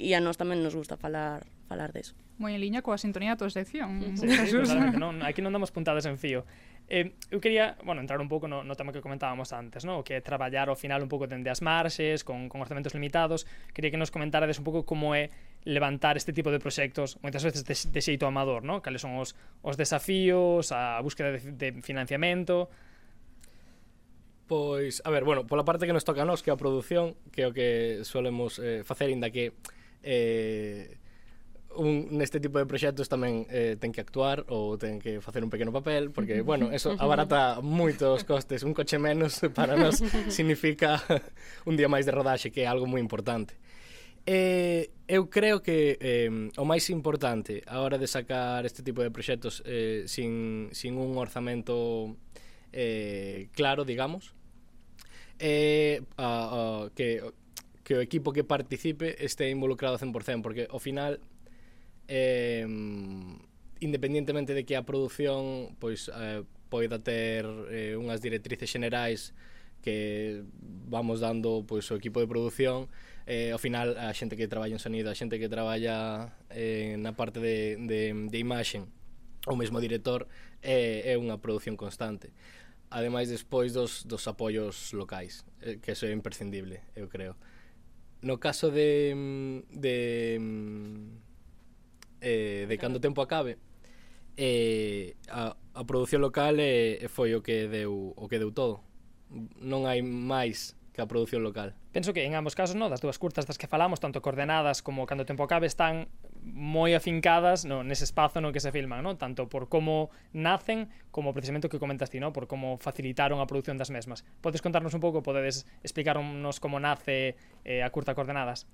[0.00, 2.16] e a nós tamén nos gusta falar falar deso.
[2.40, 4.16] Moi en liña coa sintonía da tua sección.
[4.16, 4.72] Sí, sí, Jesús.
[4.96, 6.48] non, aquí non damos puntadas en fío.
[6.92, 10.04] Eh, eu quería, bueno, entrar un pouco no, no tema que comentábamos antes, ¿no?
[10.04, 13.48] que é traballar ao final un pouco dende as marxes, con, con orzamentos limitados.
[13.72, 15.32] Quería que nos comentarades un pouco como é
[15.64, 18.84] levantar este tipo de proxectos moitas veces de, de xeito amador, ¿no?
[18.84, 19.32] cales son os,
[19.64, 22.68] os desafíos, a búsqueda de, de financiamento...
[24.44, 27.16] Pois, a ver, bueno, pola parte que nos toca a nós, que é a produción,
[27.32, 29.56] que é o que solemos eh, facer, inda que
[30.04, 31.00] eh,
[31.76, 35.50] un, neste tipo de proxectos tamén eh, ten que actuar ou ten que facer un
[35.50, 38.62] pequeno papel porque, bueno, eso abarata moitos costes.
[38.62, 41.00] Un coche menos para nos significa
[41.68, 43.56] un día máis de rodaxe que é algo moi importante.
[44.22, 49.10] Eh, eu creo que eh, o máis importante a hora de sacar este tipo de
[49.10, 52.14] proxectos eh, sin, sin un orzamento
[52.70, 54.30] eh, claro, digamos
[55.42, 57.18] é eh, a, a, que
[57.82, 61.18] que o equipo que participe este involucrado 100%, porque ao final
[62.12, 62.66] eh,
[63.80, 69.32] independientemente de que a produción pois eh, poida ter eh, unhas directrices xenerais
[69.80, 72.92] que vamos dando pois o equipo de produción
[73.24, 77.16] eh, ao final a xente que traballa en sonido a xente que traballa eh, na
[77.16, 78.92] parte de, de, de imaxen
[79.48, 80.28] o mesmo director
[80.60, 82.30] eh, é unha produción constante.
[82.92, 87.40] Ademais despois dos, dos apoios locais eh, que eso é imprescindible eu creo.
[88.20, 89.16] No caso de,
[89.72, 90.28] de
[92.22, 93.58] eh, de cando tempo acabe
[94.38, 98.80] eh, a, a produción local eh, foi o que deu o que deu todo
[99.60, 101.74] non hai máis que a produción local.
[101.92, 105.08] Penso que en ambos casos, no, das dúas curtas das que falamos, tanto coordenadas como
[105.08, 106.08] cando tempo acabe, están
[106.44, 109.16] moi afincadas no, nese espazo no que se filman, no?
[109.16, 112.34] tanto por como nacen, como precisamente o que comentas ti, no?
[112.36, 114.20] por como facilitaron a produción das mesmas.
[114.44, 118.68] Podes contarnos un pouco, podedes explicarnos como nace eh, a curta coordenadas?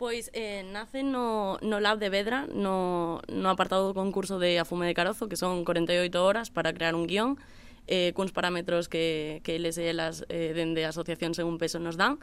[0.00, 4.88] Pois eh, nace no, no Lab de Vedra, no, no apartado do concurso de Afume
[4.88, 7.36] de Carozo, que son 48 horas para crear un guión,
[7.84, 11.84] eh, cuns parámetros que, que eles e elas eh, eh dende a asociación según peso
[11.84, 12.16] nos dan,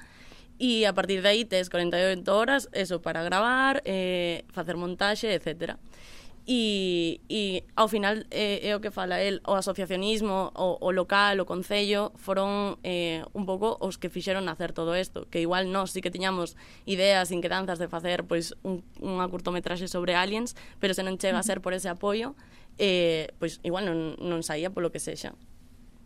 [0.57, 5.77] e a partir de aí tes 48 horas, eso, para gravar, eh, facer montaxe, etcétera
[6.47, 11.43] e, e ao final eh, é o que fala el, o asociacionismo, o, o local,
[11.43, 15.91] o concello foron eh, un pouco os que fixeron nacer todo isto, que igual nós
[15.91, 16.55] sí que tiñamos
[16.87, 21.43] ideas, inquedanzas de facer pois un, unha curtometraxe sobre aliens, pero se non chega a
[21.43, 22.31] ser por ese apoio,
[22.79, 25.35] eh, pois igual non, non saía polo que sexa.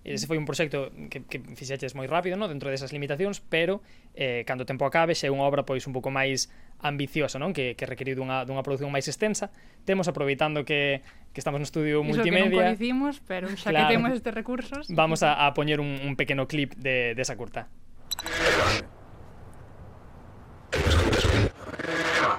[0.01, 2.49] Ese foi un proxecto que, que fixeches moi rápido, no?
[2.49, 3.85] dentro desas limitacións, pero
[4.17, 6.49] eh, cando o tempo acabe, se é unha obra pois un pouco máis
[6.81, 7.53] ambiciosa, non?
[7.53, 9.53] Que, que requeriu dunha, dunha produción máis extensa.
[9.85, 12.49] Temos aproveitando que, que estamos no estudio Iso que multimedia.
[12.49, 13.87] nunca dicimos, pero xa Claro.
[13.87, 14.83] que temos estes recursos...
[14.89, 17.69] Vamos a, a poñer un, un pequeno clip de, desa curta.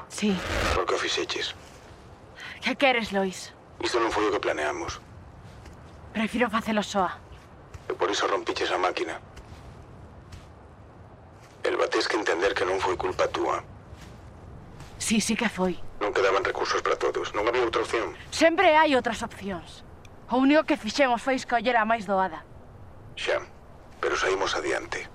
[0.09, 0.37] Sí.
[0.75, 1.55] Por que fixeches?
[2.63, 3.53] Que queres, Lois?
[3.83, 5.03] Isto non foi o que planeamos.
[6.15, 7.19] Prefiro facelo soa.
[7.91, 9.19] E por iso rompiches a máquina.
[11.67, 13.65] Elba, tes que entender que non foi culpa túa.
[15.03, 15.75] Sí, sí que foi.
[15.99, 18.15] Non quedaban recursos para todos, non había outra opción.
[18.31, 19.83] Sempre hai outras opcións.
[20.31, 22.47] O único que fixemos foi escoller a máis doada.
[23.19, 23.43] Xa,
[23.99, 25.11] pero saímos adiante.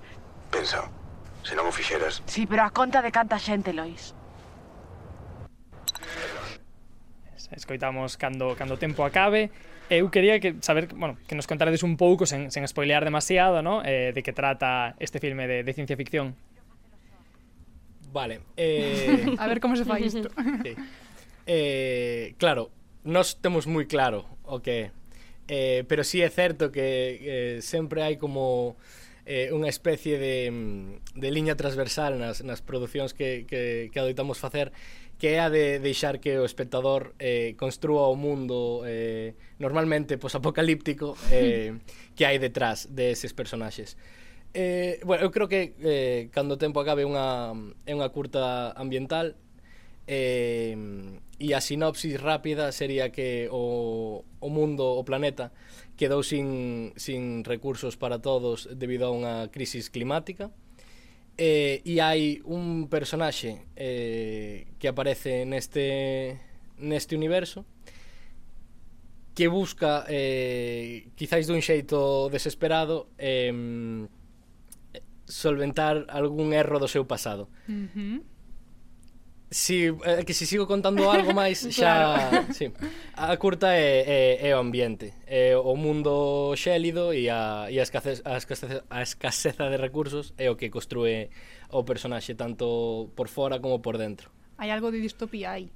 [0.52, 0.92] Pensa,
[1.40, 2.20] se non o fixeras...
[2.28, 4.12] Sí, pero a conta de canta xente, Lois.
[7.48, 9.48] Escoitamos cando, cando o tempo acabe
[9.88, 13.80] eu quería que saber, bueno, que nos contarades un pouco sen, sen spoilear demasiado, ¿no?
[13.84, 16.36] Eh, de que trata este filme de, de ciencia ficción.
[18.12, 18.40] Vale.
[18.56, 19.36] Eh...
[19.38, 20.28] a ver como se fai isto.
[20.64, 20.74] sí.
[21.46, 22.70] eh, claro,
[23.04, 24.92] nós temos moi claro o que
[25.48, 28.76] eh, pero sí é certo que eh, sempre hai como
[29.24, 34.40] eh, unha especie de, mm, de liña transversal nas, nas producións que, que, que adoitamos
[34.40, 34.72] facer
[35.18, 41.18] que é a de deixar que o espectador eh, construa o mundo eh, normalmente posapocalíptico
[41.32, 41.74] eh,
[42.16, 43.98] que hai detrás deses personaxes.
[44.54, 47.52] Eh, bueno, eu creo que eh, cando o tempo acabe unha,
[47.84, 49.36] é unha curta ambiental
[50.08, 50.72] eh,
[51.38, 55.52] e a sinopsis rápida sería que o, o mundo, o planeta
[56.00, 60.48] quedou sin, sin recursos para todos debido a unha crisis climática
[61.36, 66.40] eh, e hai un personaxe eh, que aparece neste,
[66.80, 67.68] neste universo
[69.36, 73.54] que busca eh, quizáis dun xeito desesperado eh,
[75.28, 77.48] solventar algún erro do seu pasado.
[77.68, 78.22] Uh -huh.
[79.50, 82.52] Si, eh, que se sigo contando algo máis xa, claro.
[82.52, 82.68] sí.
[83.16, 84.04] A curta é,
[84.44, 88.84] é, é o ambiente, é o mundo xélido e a e a escasez, a escasez,
[88.92, 91.32] a escaseza de recursos é o que construe
[91.72, 94.28] o personaxe tanto por fora como por dentro.
[94.60, 95.72] Hai algo de distopía aí.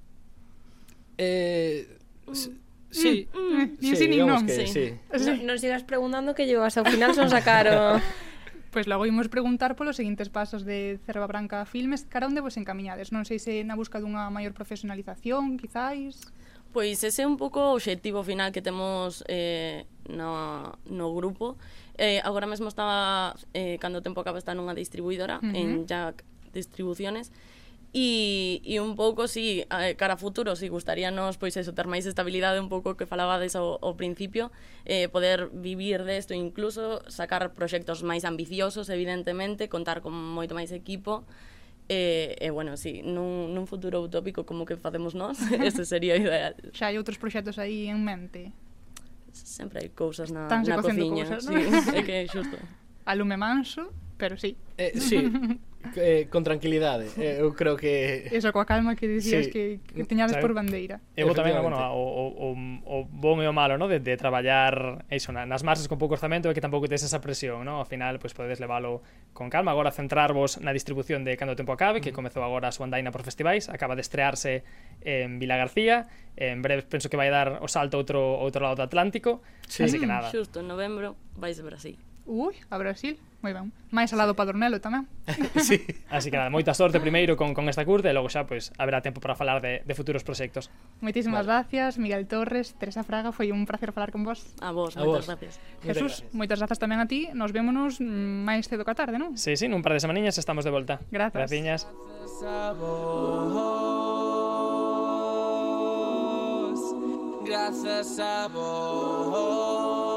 [1.17, 1.89] Eh,
[2.29, 2.63] uh.
[2.93, 4.67] Sí, mm, mm, sí, sí, digamos non, que sí.
[4.69, 4.87] sí.
[5.17, 8.05] Non, nos sigas preguntando que llevas ao final son sacaron
[8.73, 13.13] Pois logo imos preguntar polos seguintes pasos de Cerva Branca Filmes, cara onde vos encamiñades?
[13.13, 16.25] Non sei se na busca dunha maior profesionalización, quizáis?
[16.73, 21.61] Pois ese é un pouco o obxectivo final que temos eh, no, no grupo.
[22.01, 25.53] Eh, agora mesmo estaba, eh, cando o tempo acaba, está nunha distribuidora, uh -huh.
[25.53, 26.25] en Jack
[26.57, 27.29] Distribuciones,
[27.93, 31.85] E, e un pouco, si, sí, cara a futuro, si sí, gustaríanos, pois eso, ter
[31.85, 34.49] máis estabilidade un pouco que falabades ao, ao principio,
[34.89, 41.29] eh, poder vivir desto, incluso sacar proxectos máis ambiciosos, evidentemente, contar con moito máis equipo,
[41.89, 46.55] E, e bueno, sí, nun, nun futuro utópico como que facemos nós, ese sería ideal.
[46.73, 48.55] Xa hai outros proxectos aí en mente?
[49.35, 51.27] Sempre hai cousas na, Estánse na cociña.
[51.27, 51.59] Cousas, sí,
[51.99, 52.57] é que é xusto.
[53.05, 54.57] Alume manso, pero sí.
[54.79, 55.27] Eh, sí,
[55.97, 57.11] eh, con tranquilidade.
[57.19, 58.29] Eh, eu creo que...
[58.31, 59.51] Eso, coa calma que dicías sí.
[59.51, 61.03] que, que teñades por bandeira.
[61.19, 62.49] Eu tamén, bueno, o, o,
[62.87, 63.91] o bon e o malo, no?
[63.91, 67.67] de, de traballar iso, nas marxas con pouco orzamento e que tampouco tes esa presión,
[67.67, 67.83] no?
[67.83, 69.03] ao final pois, pues, podedes leválo
[69.35, 69.75] con calma.
[69.75, 73.11] Agora centrarvos na distribución de Cando o Tempo Acabe, que comezou agora a súa andaina
[73.11, 74.65] por festivais, acaba de estrearse
[75.03, 78.85] en Vila García, en breve penso que vai dar o salto outro outro lado do
[78.87, 79.85] Atlántico, sí.
[79.85, 80.31] así que nada.
[80.31, 81.99] Xusto, en novembro vais a Brasil.
[82.27, 83.75] Ui, a Brasil, moi ben.
[83.91, 85.11] Mais alado lado Padornelo tamén.
[85.59, 85.83] sí.
[86.07, 88.79] Así que nada, moita sorte primeiro con, con esta curta e logo xa pois pues,
[88.79, 90.71] haberá tempo para falar de, de futuros proxectos.
[91.03, 91.67] Moitísimas vale.
[91.67, 94.47] gracias, Miguel Torres, Teresa Fraga, foi un placer falar con vos.
[94.63, 95.35] A vos, a moitas vos.
[95.35, 95.59] gracias.
[95.83, 97.35] Jesús, moitas gracias tamén a ti.
[97.35, 99.35] Nos vémonos mm, máis cedo que a tarde, non?
[99.35, 101.03] Sí, sí, nun par de semaniñas estamos de volta.
[101.11, 101.51] Grazas.
[101.51, 101.91] Graciñas.
[101.91, 103.83] Gracias a vos.
[107.43, 110.12] Gracias a vos.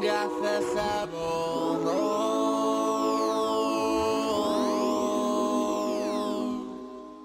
[0.00, 1.52] gracias a vos.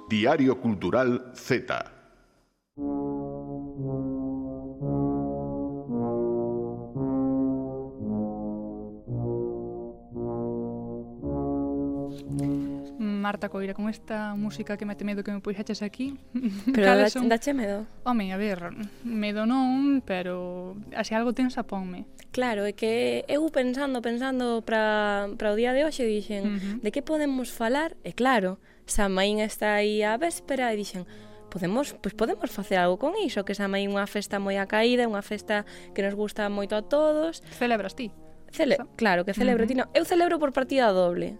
[0.09, 1.91] Diario Cultural Z.
[13.27, 16.17] Marta Coira, con esta música que me medo que me puxaches aquí.
[16.73, 17.27] Pero da, son...
[17.27, 17.85] dache medo.
[18.05, 18.71] Home, a ver,
[19.03, 22.07] medo non, pero así algo tensa ponme.
[22.31, 26.75] Claro, é que eu pensando, pensando para o día de hoxe, dixen, uh -huh.
[26.79, 27.99] de que podemos falar?
[28.07, 31.03] E claro, Samaín está aí á véspera e dixen,
[31.51, 35.67] podemos, pois podemos facer algo con iso, que Samaín unha festa moi acaída, unha festa
[35.91, 37.43] que nos gusta moito a todos.
[37.59, 38.07] Celebras ti?
[38.55, 39.75] Cele Claro, que celebro uh -huh.
[39.75, 39.91] ti, no.
[39.91, 41.35] Eu celebro por partida doble.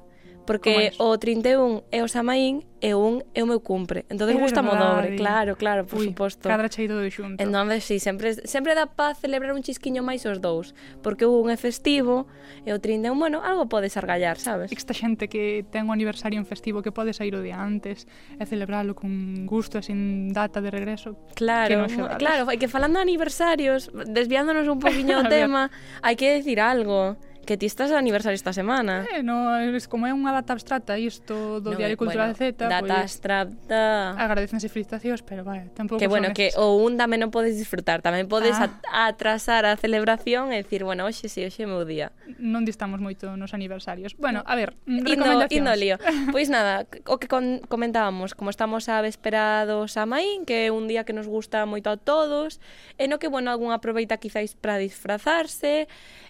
[0.48, 4.08] Porque o 31 é o Samaín e o 1 é o meu cumpre.
[4.08, 6.48] Entón gusta mo dobre, claro, claro, por Ui, suposto.
[6.48, 7.44] Cadra chei todo xunto.
[7.44, 10.72] Entón, sí, sempre, sempre dá paz celebrar un chisquiño máis os dous.
[11.04, 12.32] Porque o un é festivo
[12.64, 14.72] e o 31, bueno, algo podes argallar, sabes?
[14.72, 18.08] Esta xente que ten un aniversario en festivo que pode sair o día antes
[18.40, 21.20] e celebralo con gusto e sin data de regreso.
[21.36, 25.68] Claro, que claro, e que falando de aniversarios, desviándonos un poquinho o tema,
[26.00, 27.20] hai que decir algo.
[27.48, 29.06] Que ti estás de aniversario esta semana.
[29.16, 32.68] Eh, no, es como é unha data abstracta isto do no, Diario Cultural bueno, Z.
[32.68, 34.12] Data pues, abstracta.
[34.20, 36.60] Agradecense felicitacións, pero vale, tampouco Que bueno, que esas.
[36.60, 38.84] o un tamén non podes disfrutar, tamén podes ah.
[38.92, 42.12] atrasar a celebración e decir, bueno, hoxe si, sí, hoxe é meu día.
[42.36, 44.20] Non distamos moito nos aniversarios.
[44.20, 45.48] Bueno, a ver, recomendacións.
[45.48, 45.96] Indo, indo lío.
[46.36, 50.92] pois nada, o que con, comentábamos, como estamos a véspera do Samaín, que é un
[50.92, 52.60] día que nos gusta moito a todos,
[53.00, 55.88] e no que, bueno, algún aproveita quizáis para disfrazarse,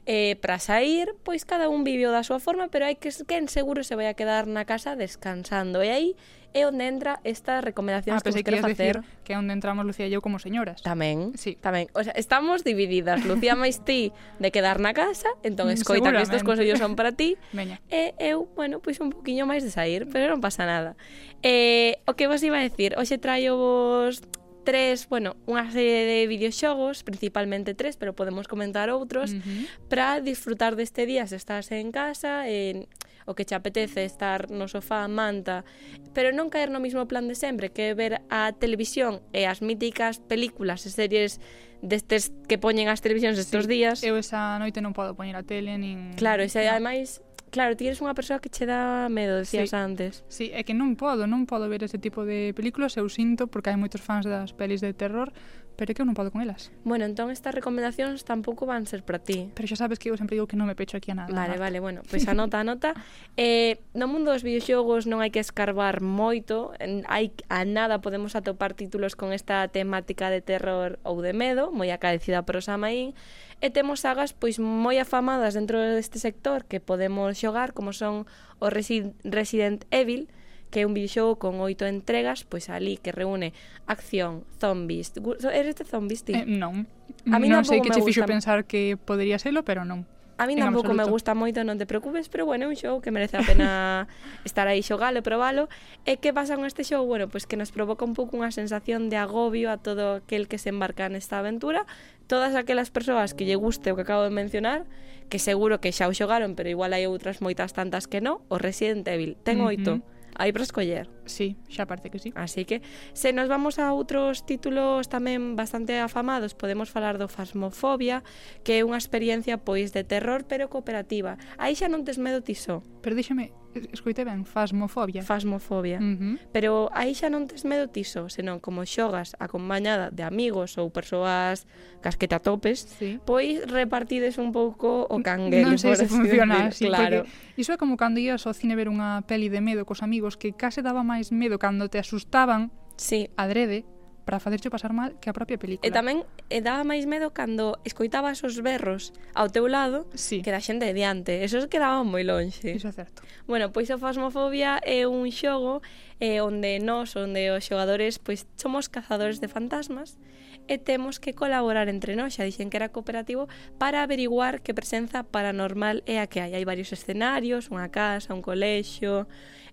[0.07, 3.83] eh, para sair, pois cada un viviu da súa forma, pero hai que quen seguro
[3.83, 5.83] se vai a quedar na casa descansando.
[5.83, 6.09] E aí
[6.55, 9.03] é onde entra estas recomendacións ah, que vos quero facer.
[9.03, 10.79] Decir que é onde entramos Lucía e eu como señoras.
[10.79, 11.59] Tamén, sí.
[11.59, 11.91] tamén.
[11.91, 13.27] O sea, estamos divididas.
[13.27, 17.11] Lucía máis ti de quedar na casa, entón mm, escoita que estes consellos son para
[17.11, 17.35] ti.
[17.51, 17.83] Veña.
[17.91, 20.95] E eu, bueno, pois un poquinho máis de sair, pero non pasa nada.
[21.43, 22.95] Eh, o que vos iba a decir?
[22.95, 24.23] Hoxe traio vos
[24.67, 29.63] tres, bueno, unha serie de videoxogos, principalmente tres, pero podemos comentar outros, uh -huh.
[29.87, 32.91] para disfrutar deste día se estás en casa, en
[33.23, 35.63] o que che apetece estar no sofá, manta,
[36.11, 39.63] pero non caer no mismo plan de sempre, que é ver a televisión e as
[39.63, 41.39] míticas películas e series
[41.79, 44.03] destes que poñen as televisións estes sí, días.
[44.03, 47.87] Eu esa noite non podo poñer a tele nin Claro, e se ademais Claro, ti
[47.87, 49.75] eres unha persoa que che dá medo, decías sí.
[49.75, 50.23] antes.
[50.27, 53.71] Sí, é que non podo, non podo ver ese tipo de películas, eu sinto, porque
[53.71, 55.31] hai moitos fans das pelis de terror,
[55.77, 56.73] Pero é que eu non podo con elas.
[56.81, 59.53] Bueno, entón estas recomendacións tampouco van ser para ti.
[59.53, 61.29] Pero xa sabes que eu sempre digo que non me pecho aquí a nada.
[61.29, 61.63] Vale, Marta.
[61.69, 62.97] vale, bueno, pois pues anota, anota.
[63.37, 68.33] eh, no mundo dos videoxogos non hai que escarbar moito, en, hai a nada podemos
[68.33, 73.13] atopar títulos con esta temática de terror ou de medo, moi acaecida por os amaín,
[73.61, 78.25] e temos sagas pois moi afamadas dentro deste sector que podemos xogar, como son
[78.57, 80.25] o Resident Evil,
[80.69, 83.55] que é un videoxogo con oito entregas, pois ali que reúne
[83.87, 85.13] acción, zombies.
[85.47, 86.35] Eres de zombies ti?
[86.35, 86.87] Eh, non.
[87.31, 90.05] A mí non sei que che fixo pensar que podería selo, pero non.
[90.37, 93.09] A mí tampouco me gusta moito, non te preocupes, pero bueno, é un xogo que
[93.09, 94.05] merece a pena
[94.45, 95.65] estar aí xogalo, probalo.
[96.05, 97.09] E que pasa con este xogo?
[97.09, 100.61] Bueno, pois que nos provoca un pouco unha sensación de agobio a todo aquel que
[100.61, 101.89] se embarca nesta aventura.
[102.29, 104.85] Todas aquelas persoas que lle guste o que acabo de mencionar,
[105.25, 108.61] que seguro que xa o xogaron, pero igual hai outras moitas tantas que non, o
[108.61, 109.97] Resident Evil ten oito.
[109.97, 111.09] Uh -huh hai para escoller.
[111.25, 112.31] Sí, xa parte que sí.
[112.37, 112.85] Así que,
[113.17, 118.21] se nos vamos a outros títulos tamén bastante afamados, podemos falar do Fasmofobia,
[118.61, 121.41] que é unha experiencia pois de terror pero cooperativa.
[121.57, 122.85] Aí xa non tes medo ti só.
[123.01, 123.51] Pero díxeme,
[123.91, 125.23] escoite ben, fasmofobia.
[125.23, 125.99] Fasmofobia.
[125.99, 126.35] Uh -huh.
[126.51, 131.65] Pero aí xa non tes medo tiso, senón como xogas acompañada de amigos ou persoas
[132.01, 133.19] cas que te atopes, sí.
[133.25, 135.73] pois repartides un pouco o canguelo.
[135.73, 137.25] Non sei se funciona así, claro.
[137.57, 140.53] Iso é como cando ías ao cine ver unha peli de medo cos amigos que
[140.53, 143.29] case daba máis medo cando te asustaban sí.
[143.37, 143.85] adrede
[144.27, 145.87] para facerche pasar mal que a propia película.
[145.87, 150.43] E tamén e daba máis medo cando escoitabas os berros ao teu lado sí.
[150.43, 151.47] que da xente de diante.
[151.47, 152.75] Esos quedaban moi lonxe.
[152.75, 153.23] Iso é certo.
[153.47, 155.79] Bueno, pois o Fasmofobia é un xogo
[156.19, 160.19] eh, onde nós, onde os xogadores, pois somos cazadores de fantasmas
[160.67, 163.47] e temos que colaborar entre nós, xa dixen que era cooperativo,
[163.79, 166.51] para averiguar que presenza paranormal é a que hai.
[166.51, 169.23] Hai varios escenarios, unha casa, un colexio,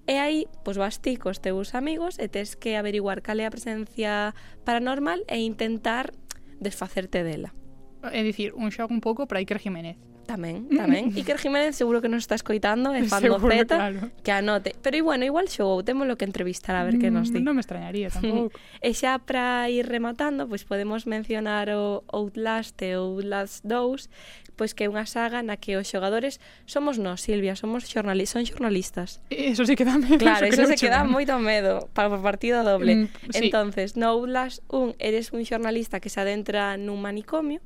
[0.05, 3.55] E aí, pois vas ti cos teus amigos e tes que averiguar cal é a
[3.55, 4.37] presencia
[4.69, 6.13] paranormal e intentar
[6.61, 7.57] desfacerte dela.
[8.13, 9.97] É dicir, un xogo un pouco para Iker Jiménez.
[10.25, 11.13] Tamén, tamén.
[11.13, 14.01] Iker Jiménez seguro que nos está escoitando e fando seguro, zeta, claro.
[14.25, 14.73] que anote.
[14.81, 17.41] Pero bueno, igual xogou, temos lo que entrevistar a ver que nos mm, di.
[17.45, 18.57] Non me extrañaría tampouco.
[18.81, 24.87] e xa para ir rematando, pois podemos mencionar o Outlast e Outlast 2, pois que
[24.87, 29.21] é unha saga na que os xogadores somos nós, Silvia, somos xornali son xornalistas.
[29.31, 30.19] Eso sí que dá medo.
[30.19, 32.95] Claro, eso, eso se queda moito medo para o partido doble.
[32.95, 33.51] Mm, sí.
[33.51, 37.61] Entonces, no Outlast 1 eres un xornalista que se adentra nun manicomio,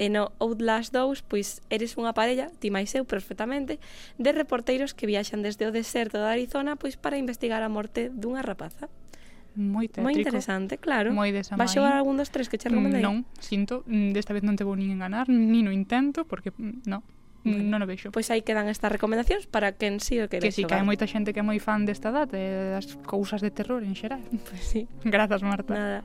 [0.00, 3.76] e no Outlast 2, pois eres unha parella, ti máis eu perfectamente,
[4.16, 8.40] de reporteiros que viaxan desde o deserto de Arizona pois para investigar a morte dunha
[8.40, 8.88] rapaza
[9.60, 10.08] moi tétrico.
[10.08, 11.12] Moi interesante, claro.
[11.12, 13.04] Moi desa Vas xogar algún dos tres que che mm, recomendei?
[13.04, 16.88] Non, sinto, mm, desta vez non te vou nin enganar, nin no intento, porque mm,
[16.88, 17.04] no,
[17.44, 18.12] bueno, non o vexo.
[18.12, 20.76] Pois aí quedan estas recomendacións para quen si sí o quere Que si, sí, que
[20.76, 23.96] hai moita xente que é moi fan desta data e das cousas de terror en
[23.96, 24.20] xeral.
[24.28, 24.84] Pois pues sí.
[25.04, 25.72] Grazas, Marta.
[25.72, 26.00] Nada.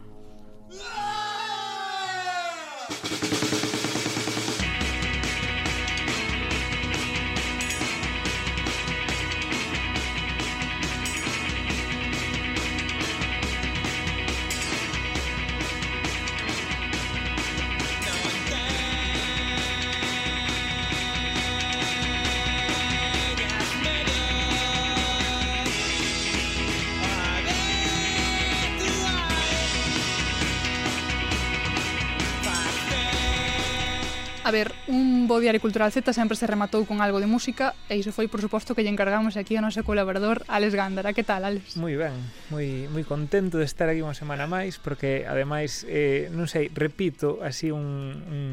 [34.56, 38.16] ver, un bo diario cultural Z sempre se rematou con algo de música e iso
[38.16, 41.12] foi, por suposto, que lle encargamos aquí ao noso colaborador Alex Gándara.
[41.12, 41.76] Que tal, Alex?
[41.76, 42.16] Moi ben,
[42.48, 47.44] moi, moi contento de estar aquí unha semana máis porque, ademais, eh, non sei, repito
[47.44, 48.44] así un, un,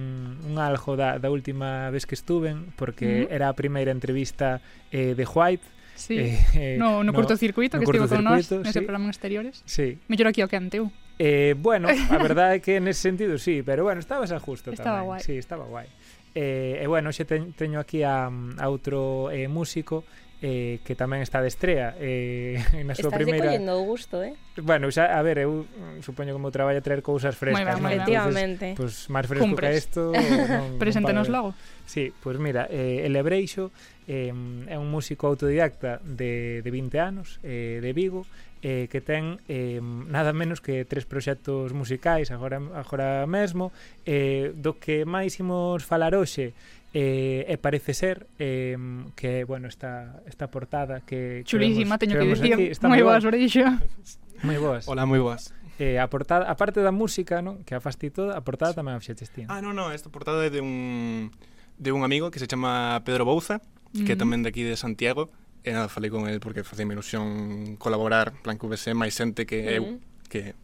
[0.42, 3.36] un algo da, da última vez que estuven porque uh -huh.
[3.38, 4.59] era a primeira entrevista
[4.90, 6.18] eh, de White Sí.
[6.18, 8.82] Eh, eh, no, no, no curtocircuito no que estivo con nós nese sí.
[8.82, 9.62] programa en exteriores.
[9.68, 10.03] Sí.
[10.09, 10.90] Mellor aquí ao que anteu.
[11.19, 15.05] Eh, bueno, a verdade é que nese sentido sí, pero bueno, estabas a justo estaba
[15.05, 15.09] tamén.
[15.09, 15.21] Guai.
[15.21, 15.89] Sí, estaba guai.
[16.35, 20.05] Eh, e bueno, xe te, teño aquí a, a outro eh, músico
[20.43, 22.59] eh, que tamén está de estrea eh,
[22.89, 23.47] na súa primeira...
[23.47, 24.35] Estás decollendo o gusto, eh?
[24.59, 27.79] Bueno, xa, a ver, eu mm, supoño que o meu traballo é traer cousas frescas,
[27.79, 28.75] moi Efectivamente.
[28.75, 29.71] Pois pues, máis fresco Cumpres.
[29.71, 30.03] que isto...
[30.59, 31.51] Non, Preséntanos non logo.
[31.87, 33.71] Sí, pois pues mira, eh, El Ebreixo
[34.11, 34.35] eh,
[34.67, 38.27] é un músico autodidacta de, de 20 anos, eh, de Vigo,
[38.63, 43.75] eh, que ten eh, nada menos que tres proxectos musicais agora, agora mesmo
[44.07, 46.55] eh, do que máis imos falar hoxe
[46.95, 48.77] eh, e parece ser eh,
[49.17, 51.43] que, bueno, esta, esta portada que...
[51.45, 52.77] Chulísima, teño que dicir.
[52.85, 53.65] Moi boas, Breixo.
[54.47, 54.85] Moi boas.
[54.91, 55.55] Hola, moi boas.
[55.79, 57.65] Eh, a portada, a parte da música, non?
[57.65, 58.79] Que a fasti toda, a portada sí.
[58.79, 59.43] tamén a fixeches ti.
[59.49, 61.33] Ah, non, non, esta portada é de un
[61.81, 64.05] de un amigo que se chama Pedro Bouza, mm -hmm.
[64.05, 64.19] que mm-hmm.
[64.19, 65.33] é tamén de aquí de Santiago,
[65.63, 69.79] e nada, falei con el porque facía ilusión colaborar, plan que houvese máis xente que
[69.79, 70.55] eu, uh que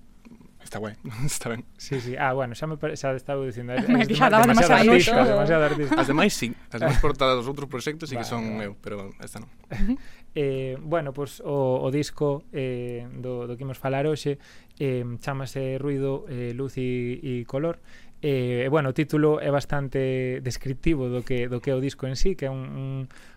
[0.64, 1.64] está guai, está ben.
[1.76, 2.16] Sí, sí.
[2.16, 2.96] Ah, bueno, xa me pare...
[2.96, 5.28] xa estaba dicindo, é, é xa daba demasiado, demasiado artista, todo.
[5.28, 6.00] demasiado artista.
[6.00, 8.64] As demais sí, as demais portadas dos outros proxectos sí vale, que son vale.
[8.64, 9.52] eu, pero esta non.
[10.32, 14.40] eh, bueno, pois pues, o, o disco eh, do, do que imos falar hoxe
[14.80, 17.76] eh, chamase Ruido, eh, Luz e, e Color
[18.20, 21.82] Eh, e, eh, bueno, o título é bastante descriptivo do que do que é o
[21.82, 22.90] disco en sí, que é un, un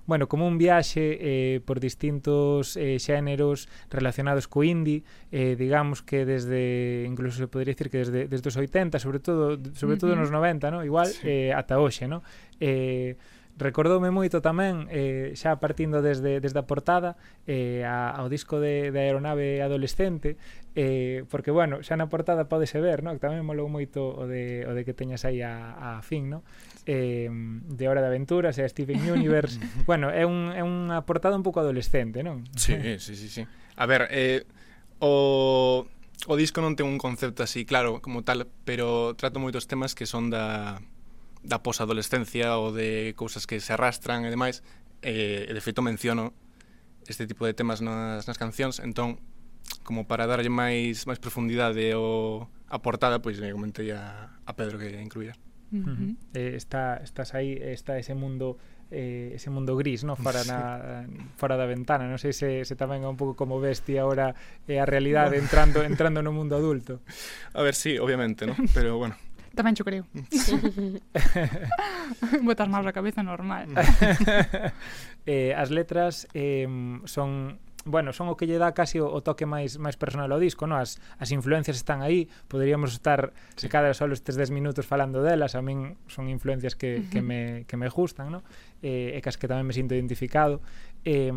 [0.09, 6.25] bueno, como un viaxe eh, por distintos eh, xéneros relacionados co indie, eh, digamos que
[6.25, 10.01] desde incluso se podría decir que desde desde os 80, sobre todo, sobre uh -huh.
[10.01, 10.81] todo nos 90, ¿no?
[10.81, 11.29] Igual sí.
[11.29, 12.25] eh ata hoxe, ¿no?
[12.57, 13.17] Eh
[13.61, 18.89] recordoume moito tamén eh, xa partindo desde, desde a portada eh, a, ao disco de,
[18.89, 20.35] de Aeronave Adolescente
[20.73, 23.13] eh, porque bueno, xa na portada podese ver no?
[23.13, 26.41] que tamén molou moito o de, o de que teñas aí a, a fin no?
[26.89, 31.45] eh, de Hora de Aventuras e Steven Universe bueno, é, un, é unha portada un
[31.45, 32.43] pouco adolescente non?
[32.57, 33.45] Sí, eh, sí, sí, sí.
[33.47, 34.43] a ver, eh,
[34.99, 35.85] o,
[36.27, 40.05] o disco non ten un concepto así claro como tal pero trato moitos temas que
[40.05, 40.81] son da
[41.41, 44.61] da posadolescencia ou de cousas que se arrastran e demais
[45.01, 46.33] eh, e de feito menciono
[47.09, 48.77] este tipo de temas nas, nas cancións.
[48.79, 49.17] Entón
[49.83, 54.77] como para darlle máis máis profundidade ao a portada pois me comentei a, a Pedro
[54.77, 55.33] que incluía.
[55.71, 56.11] Uh -huh.
[56.35, 58.59] Eh, está, estás aí está ese mundo
[58.91, 61.07] eh, ese mundo gris, no, fora na
[61.39, 64.35] fora da ventana, non sei se se tamén é un pouco como vesti agora
[64.67, 66.99] eh, a realidade entrando entrando no mundo adulto.
[67.55, 68.55] A ver, si, sí, obviamente, ¿no?
[68.75, 69.15] Pero bueno,
[69.51, 70.07] Tamén xo creo.
[70.31, 70.55] Sí.
[72.47, 73.67] Botas máis a cabeza normal.
[73.67, 73.75] Mm.
[75.31, 76.67] eh, as letras eh,
[77.03, 80.37] son bueno, son o que lle dá casi o, o toque máis máis personal ao
[80.37, 80.77] disco, no?
[80.77, 83.65] As, as influencias están aí, poderíamos estar sí.
[83.69, 87.09] cada solo estes 10 minutos falando delas, a min son influencias que, uh -huh.
[87.09, 88.45] que, me, que me gustan, no?
[88.85, 90.61] Eh, e cas que tamén me sinto identificado.
[91.01, 91.33] Eh,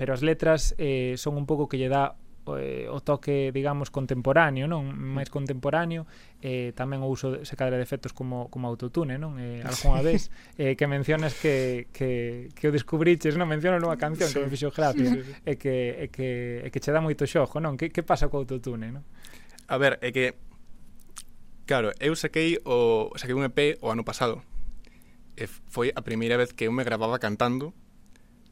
[0.00, 2.16] pero as letras eh, son un pouco que lle dá
[2.56, 4.92] eh, o toque, digamos, contemporáneo, non?
[4.92, 6.04] Máis contemporáneo,
[6.44, 9.40] eh, tamén o uso, se cadra de efectos como, como autotune, non?
[9.40, 10.04] Eh, algunha sí.
[10.04, 10.22] vez
[10.60, 13.48] eh, que mencionas que, que, que o descubriches, non?
[13.48, 14.36] Menciono nunha canción sí.
[14.36, 15.32] que me fixo gracia, sí, sí, sí.
[15.44, 15.74] e que,
[16.04, 16.28] e que,
[16.64, 17.80] e que che dá moito xojo, non?
[17.80, 19.04] Que, que pasa co autotune, non?
[19.68, 20.36] A ver, é que
[21.64, 24.44] Claro, eu saquei o saquei un EP o ano pasado.
[25.32, 27.72] E foi a primeira vez que eu me gravaba cantando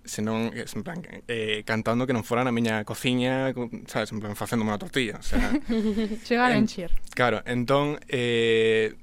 [0.04, 3.54] senón en plan eh, cantando que non fora na miña cociña,
[3.86, 5.54] sabes, en plan facendo unha tortilla, o sea,
[6.26, 6.90] chegar en, a encher.
[7.14, 8.98] Claro, entón eh,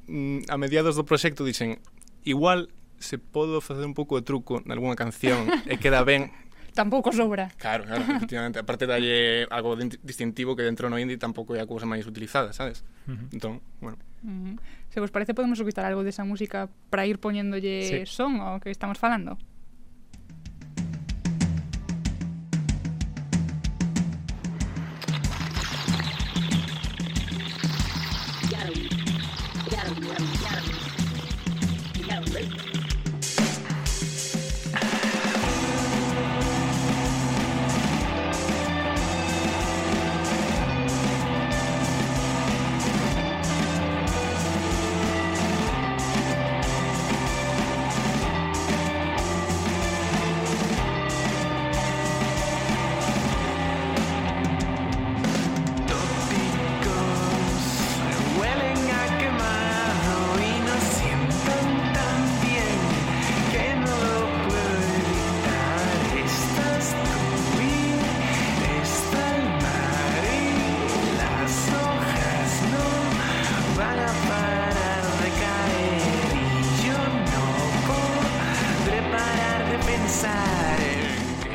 [0.51, 1.79] a mediados do proxecto dixen,
[2.27, 2.69] igual
[2.99, 6.31] se podo facer un pouco de truco nalgúna canción e queda ben
[6.79, 7.51] tampouco sobra.
[7.57, 8.59] Claro, claro, efectivamente.
[8.59, 12.87] Aparte dalle algo distintivo que dentro no indie tampouco é a cousa máis utilizada, sabes?
[13.07, 13.27] Uh -huh.
[13.35, 13.97] Entón, bueno.
[14.23, 14.55] Uh -huh.
[14.89, 17.99] Se vos parece, podemos escutar algo desa música para ir poñéndolle sí.
[18.05, 19.37] son ao que estamos falando.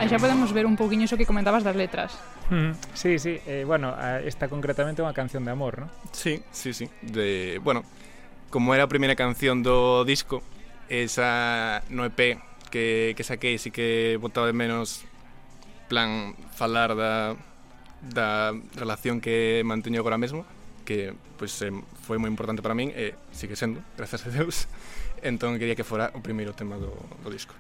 [0.05, 2.13] Aí xa podemos ver un pouquiño iso que comentabas das letras.
[2.53, 5.89] Mm, sí, sí, eh, bueno, ah, esta concretamente é unha canción de amor, ¿no?
[6.13, 6.93] Sí, sí, sí.
[7.01, 7.89] De, bueno,
[8.53, 10.45] como era a primeira canción do disco,
[10.93, 12.37] esa no EP
[12.69, 15.09] que, que saquei sí que botaba de menos
[15.89, 17.41] plan falar da,
[18.05, 20.45] da relación que manteño agora mesmo
[20.85, 21.73] que pois pues, eh,
[22.05, 24.69] foi moi importante para min e eh, sigue sendo, grazas a Deus
[25.25, 26.93] entón quería que fora o primeiro tema do,
[27.25, 27.57] do disco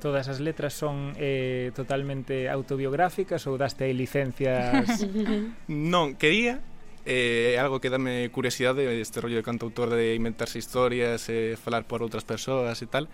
[0.00, 5.04] Todas as letras son eh, totalmente autobiográficas ou daste aí licencias?
[5.68, 6.64] non, quería
[7.04, 12.00] eh, algo que dame curiosidade este rollo de cantautor de inventarse historias, eh, falar por
[12.00, 13.12] outras persoas e tal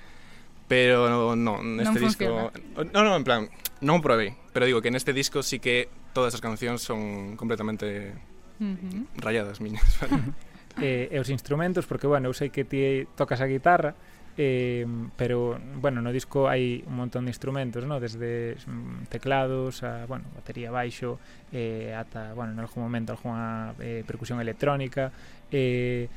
[0.68, 2.50] pero no, no neste non disco
[2.90, 3.46] no, no, en plan,
[3.82, 8.18] non probei, pero digo que neste disco sí que todas as cancións son completamente
[8.58, 9.06] uh -huh.
[9.22, 9.86] rayadas miñas.
[10.02, 10.34] Vale?
[10.82, 13.94] eh, e os instrumentos, porque bueno, eu sei que ti tocas a guitarra,
[14.36, 18.00] eh, pero bueno, no disco hai un montón de instrumentos, ¿no?
[18.00, 21.18] desde mm, teclados a bueno, batería baixo
[21.52, 25.12] eh, ata, bueno, en algún momento alguna eh, percusión electrónica.
[25.50, 26.08] Eh,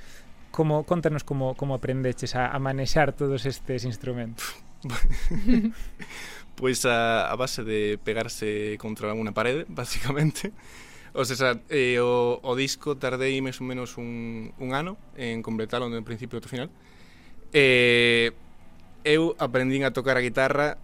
[0.51, 4.55] como, contanos como, como aprendeches a, a manexar todos estes instrumentos.
[6.59, 10.51] Pois a, a base de pegarse contra unha parede, basicamente.
[11.15, 15.87] O sea, eh, o, o disco tardei máis ou menos un, un ano en completarlo
[15.87, 16.67] do principio ao final.
[17.55, 18.08] Eh,
[19.03, 20.77] eu aprendín a tocar a guitarra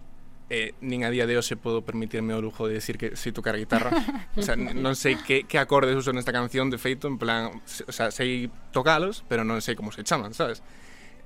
[0.46, 3.34] e eh, nin a día de hoxe podo permitirme o lujo de decir que sei
[3.34, 3.90] tocar a guitarra
[4.38, 7.92] o sea, non sei que, que acordes uso nesta canción de feito, en plan o
[7.92, 10.62] sea, sei tocalos, pero non sei como se chaman sabes?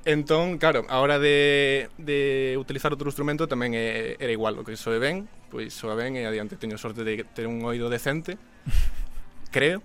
[0.08, 4.72] Entón, claro, a hora de, de utilizar outro instrumento tamén é, era igual o que
[4.80, 8.40] soe ben pois soa ben e adiante teño sorte de ter un oído decente
[9.52, 9.84] creo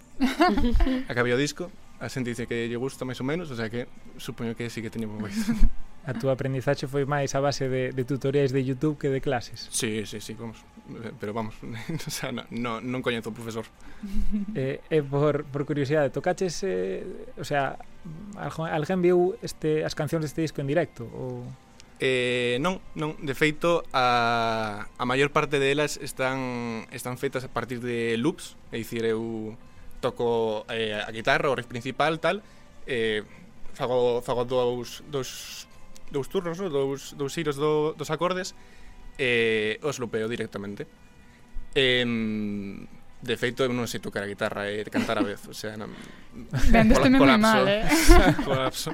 [1.12, 1.68] acabei o disco
[2.00, 3.88] a xente dice que lle gusta máis ou menos, o sea que
[4.20, 5.36] supoño que sí que teño máis.
[6.06, 9.66] a túa aprendizaxe foi máis a base de, de tutoriais de YouTube que de clases.
[9.74, 10.62] Sí, sí, sí, vamos.
[11.20, 11.56] Pero vamos,
[12.08, 13.66] o sea, no, no, non coñezo o profesor.
[14.56, 17.04] Eh, eh, por, por curiosidade, tocaches, eh,
[17.36, 17.76] o sea,
[18.38, 21.10] alguén viu este, as cancións deste disco en directo?
[21.10, 21.44] Ou...
[21.98, 27.82] Eh, non, non, de feito a, a maior parte delas están están feitas a partir
[27.82, 29.58] de loops, é dicir, eu
[30.06, 32.46] toco eh, a guitarra, o riff principal, tal,
[32.86, 33.26] eh,
[33.74, 35.66] fago, fago dous, dous,
[36.14, 36.70] dous turnos, no?
[36.70, 38.54] dous, dous giros do, dos acordes,
[39.18, 40.86] e eh, os lupeo directamente.
[41.74, 42.06] Eh,
[43.26, 45.74] De feito, eu non sei tocar a guitarra eh, e cantar a vez, o sea,
[45.74, 45.90] non...
[46.70, 47.82] Vendesteme moi mal, eh?
[48.46, 48.94] colapso.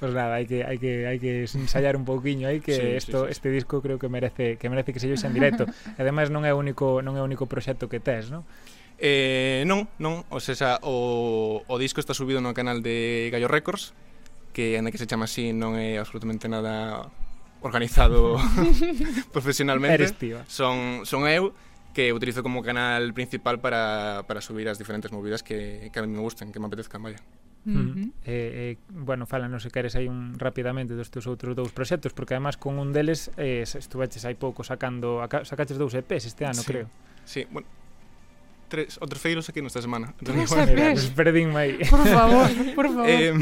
[0.00, 3.28] Pues nada, hai que hai que hai que ensayar un pouquiño aí que sí, esto
[3.28, 3.32] sí, sí.
[3.36, 5.68] este disco creo que merece que merece que se lleve en directo.
[6.00, 8.48] Ademais non é o único non é o único proxecto que tes, ¿no?
[8.98, 13.94] Eh, non, non, o sea, o, o disco está subido no canal de Gallo Records,
[14.50, 17.06] que anda que se chama así non é absolutamente nada
[17.62, 18.38] organizado
[19.34, 20.02] profesionalmente.
[20.02, 20.42] Eres tío.
[20.50, 21.54] Son, son eu
[21.94, 26.10] que utilizo como canal principal para, para subir as diferentes movidas que, que a mí
[26.10, 27.22] me gusten, que me apetezcan, vaya.
[27.66, 28.12] Uh -huh.
[28.24, 32.32] Eh, eh, bueno, falanos se queres aí un rapidamente dos teus outros dous proxectos Porque
[32.32, 36.62] además con un deles eh, estuveches hai pouco sacando aca, Sacaches dous EPs este ano,
[36.62, 36.66] sí.
[36.66, 36.86] creo
[37.28, 37.68] Sí, bueno,
[38.68, 40.14] tres otrefeiros aquí nesta semana.
[40.22, 40.66] Tres a
[41.90, 43.08] Por favor, por favor.
[43.08, 43.34] Eh,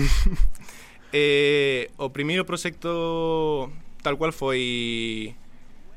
[1.12, 3.70] eh, o primeiro proxecto
[4.02, 5.34] tal cual foi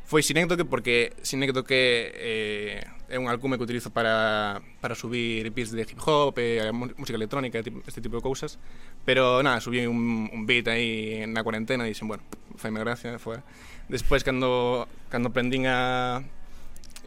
[0.10, 5.82] foi Sinectoque porque Sinectoque eh, é un alcume que utilizo para, para subir beats de
[5.82, 8.58] hip hop, e eh, música electrónica, este tipo de cousas.
[9.06, 12.24] Pero nada, subí un, un beat aí na cuarentena e dixen, bueno,
[12.58, 13.42] faime gracia, foi.
[13.90, 16.22] Despois, cando, cando prendín a,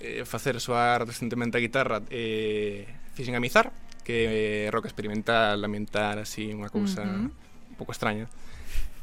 [0.03, 3.71] eh, facer soar recentemente a guitarra eh, fixen amizar
[4.03, 7.31] que é eh, rock experimental, ambiental, así, unha cousa uh -huh.
[7.71, 8.27] un pouco extraña.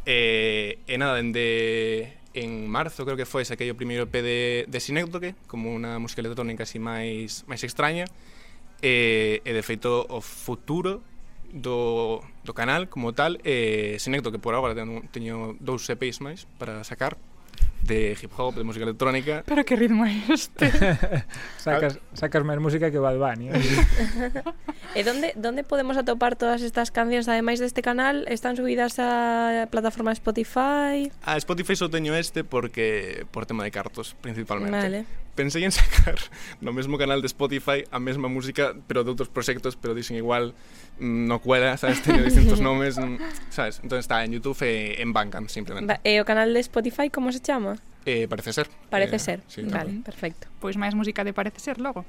[0.04, 4.40] E, eh, e nada, dende en marzo creo que foi saquei o primeiro EP de,
[4.70, 8.06] de Sinéctoque como unha música electrónica así máis máis extraña
[8.86, 11.02] e, e de feito o futuro
[11.50, 16.46] do, do canal como tal eh, e Sinéctoque por agora teño, teño dous EPs máis
[16.62, 17.18] para sacar
[17.90, 19.44] de hip hop, de música electrónica.
[19.46, 20.70] Pero que ritmo é este?
[21.58, 23.50] sacas, sacas máis música que Bad Bunny.
[23.50, 23.58] Eh?
[24.98, 30.14] e donde, donde podemos atopar todas estas cancións, ademais deste canal, están subidas a plataforma
[30.14, 31.10] Spotify?
[31.26, 34.78] A Spotify só teño este porque por tema de cartos, principalmente.
[34.78, 35.06] Vale
[35.40, 36.20] pensei en sacar
[36.60, 40.52] no mesmo canal de Spotify a mesma música, pero de outros proxectos, pero dixen igual
[41.00, 43.16] mm, no cuela, sabes, teño distintos nomes, mm,
[43.48, 43.80] sabes?
[43.80, 45.96] Entón está en YouTube e en Bandcamp simplemente.
[46.04, 47.80] E eh, o canal de Spotify como se chama?
[48.04, 48.68] Eh, parece ser.
[48.92, 49.40] Parece eh, ser.
[49.48, 50.04] Sí, vale, tamén.
[50.04, 50.52] perfecto.
[50.60, 52.04] Pois máis música de parece ser logo.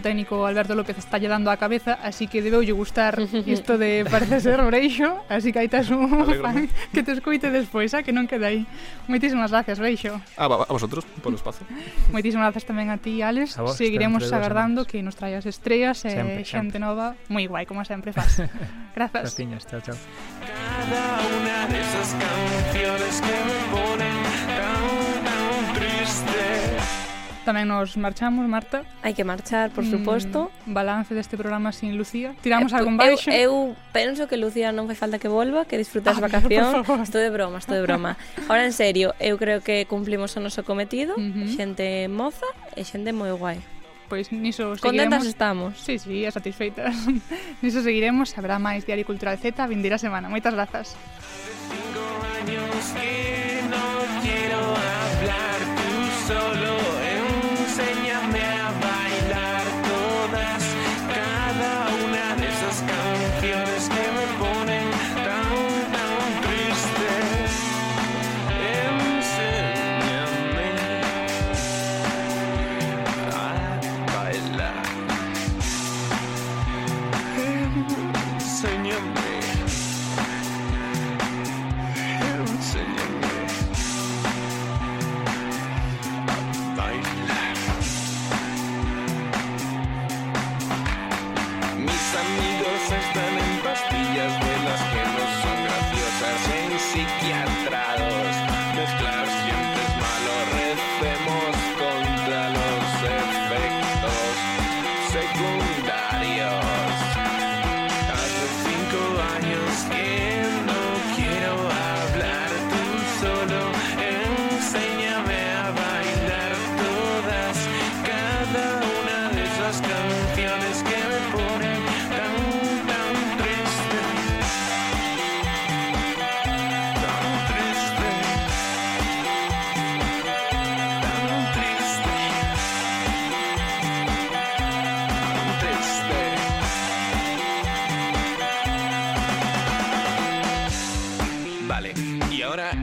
[0.00, 4.04] noso técnico Alberto López está lle dando a cabeza, así que debeulle gustar isto de
[4.08, 6.08] parece ser Breixo, así que aí tes un
[6.40, 8.02] fan que te escoite despois, a ¿eh?
[8.02, 8.64] que non queda aí.
[9.06, 10.16] Moitísimas gracias, Breixo.
[10.40, 11.62] A, ah, a vosotros, por o espazo.
[12.14, 13.60] Moitísimas gracias tamén a ti, Alex.
[13.60, 16.80] A vos, Seguiremos agardando que nos traías estrellas eh, e sempre, xente sempre.
[16.80, 18.40] nova moi guai, como sempre faz.
[18.96, 19.30] Grazas.
[19.36, 19.98] Graciñas, chao, chao.
[20.40, 24.82] Cada una de esas canciones que me ponen tan,
[25.28, 26.99] tan triste
[27.44, 28.84] Tamén nos marchamos, Marta.
[29.00, 30.52] Hai que marchar, por mm, suposto.
[30.68, 32.36] Mm, balance deste programa sin Lucía.
[32.44, 33.32] Tiramos eh, algún baixo.
[33.32, 36.84] Eu, eu penso que Lucía non fai falta que volva, que disfrutas ah, vacación.
[37.00, 38.20] Estou de broma, estou de broma.
[38.44, 41.48] Ahora en serio, eu creo que cumplimos o noso cometido, uh -huh.
[41.56, 43.60] xente moza e xente moi guai
[44.10, 45.26] pois niso Contentas seguiremos.
[45.26, 45.70] estamos.
[45.78, 46.92] Sí, sí, e satisfeitas.
[47.62, 50.26] niso seguiremos, habrá máis Diario Cultural Z a vindeira semana.
[50.26, 50.98] Moitas grazas.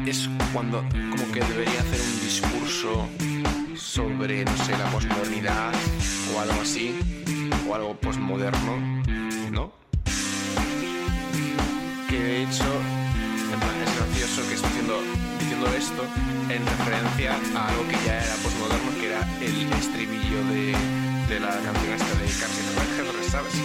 [0.10, 3.10] Es cuando como que debería hacer un discurso
[3.76, 5.74] sobre, no sé, la posmodernidad
[6.34, 6.96] o algo así,
[7.68, 9.04] o algo posmoderno,
[9.52, 9.74] ¿no?
[12.08, 12.64] Que de hecho,
[13.52, 15.02] en plan, es gracioso que esté haciendo,
[15.40, 16.04] diciendo esto
[16.56, 20.72] en referencia a algo que ya era posmoderno, que era el estribillo de,
[21.28, 22.28] de la canción esta de
[22.96, 23.56] Henry, ¿sabes?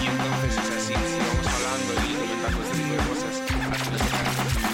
[0.00, 3.34] Y entonces, o sea, si, si vamos hablando y comentando este tipo de cosas,
[3.70, 4.69] hasta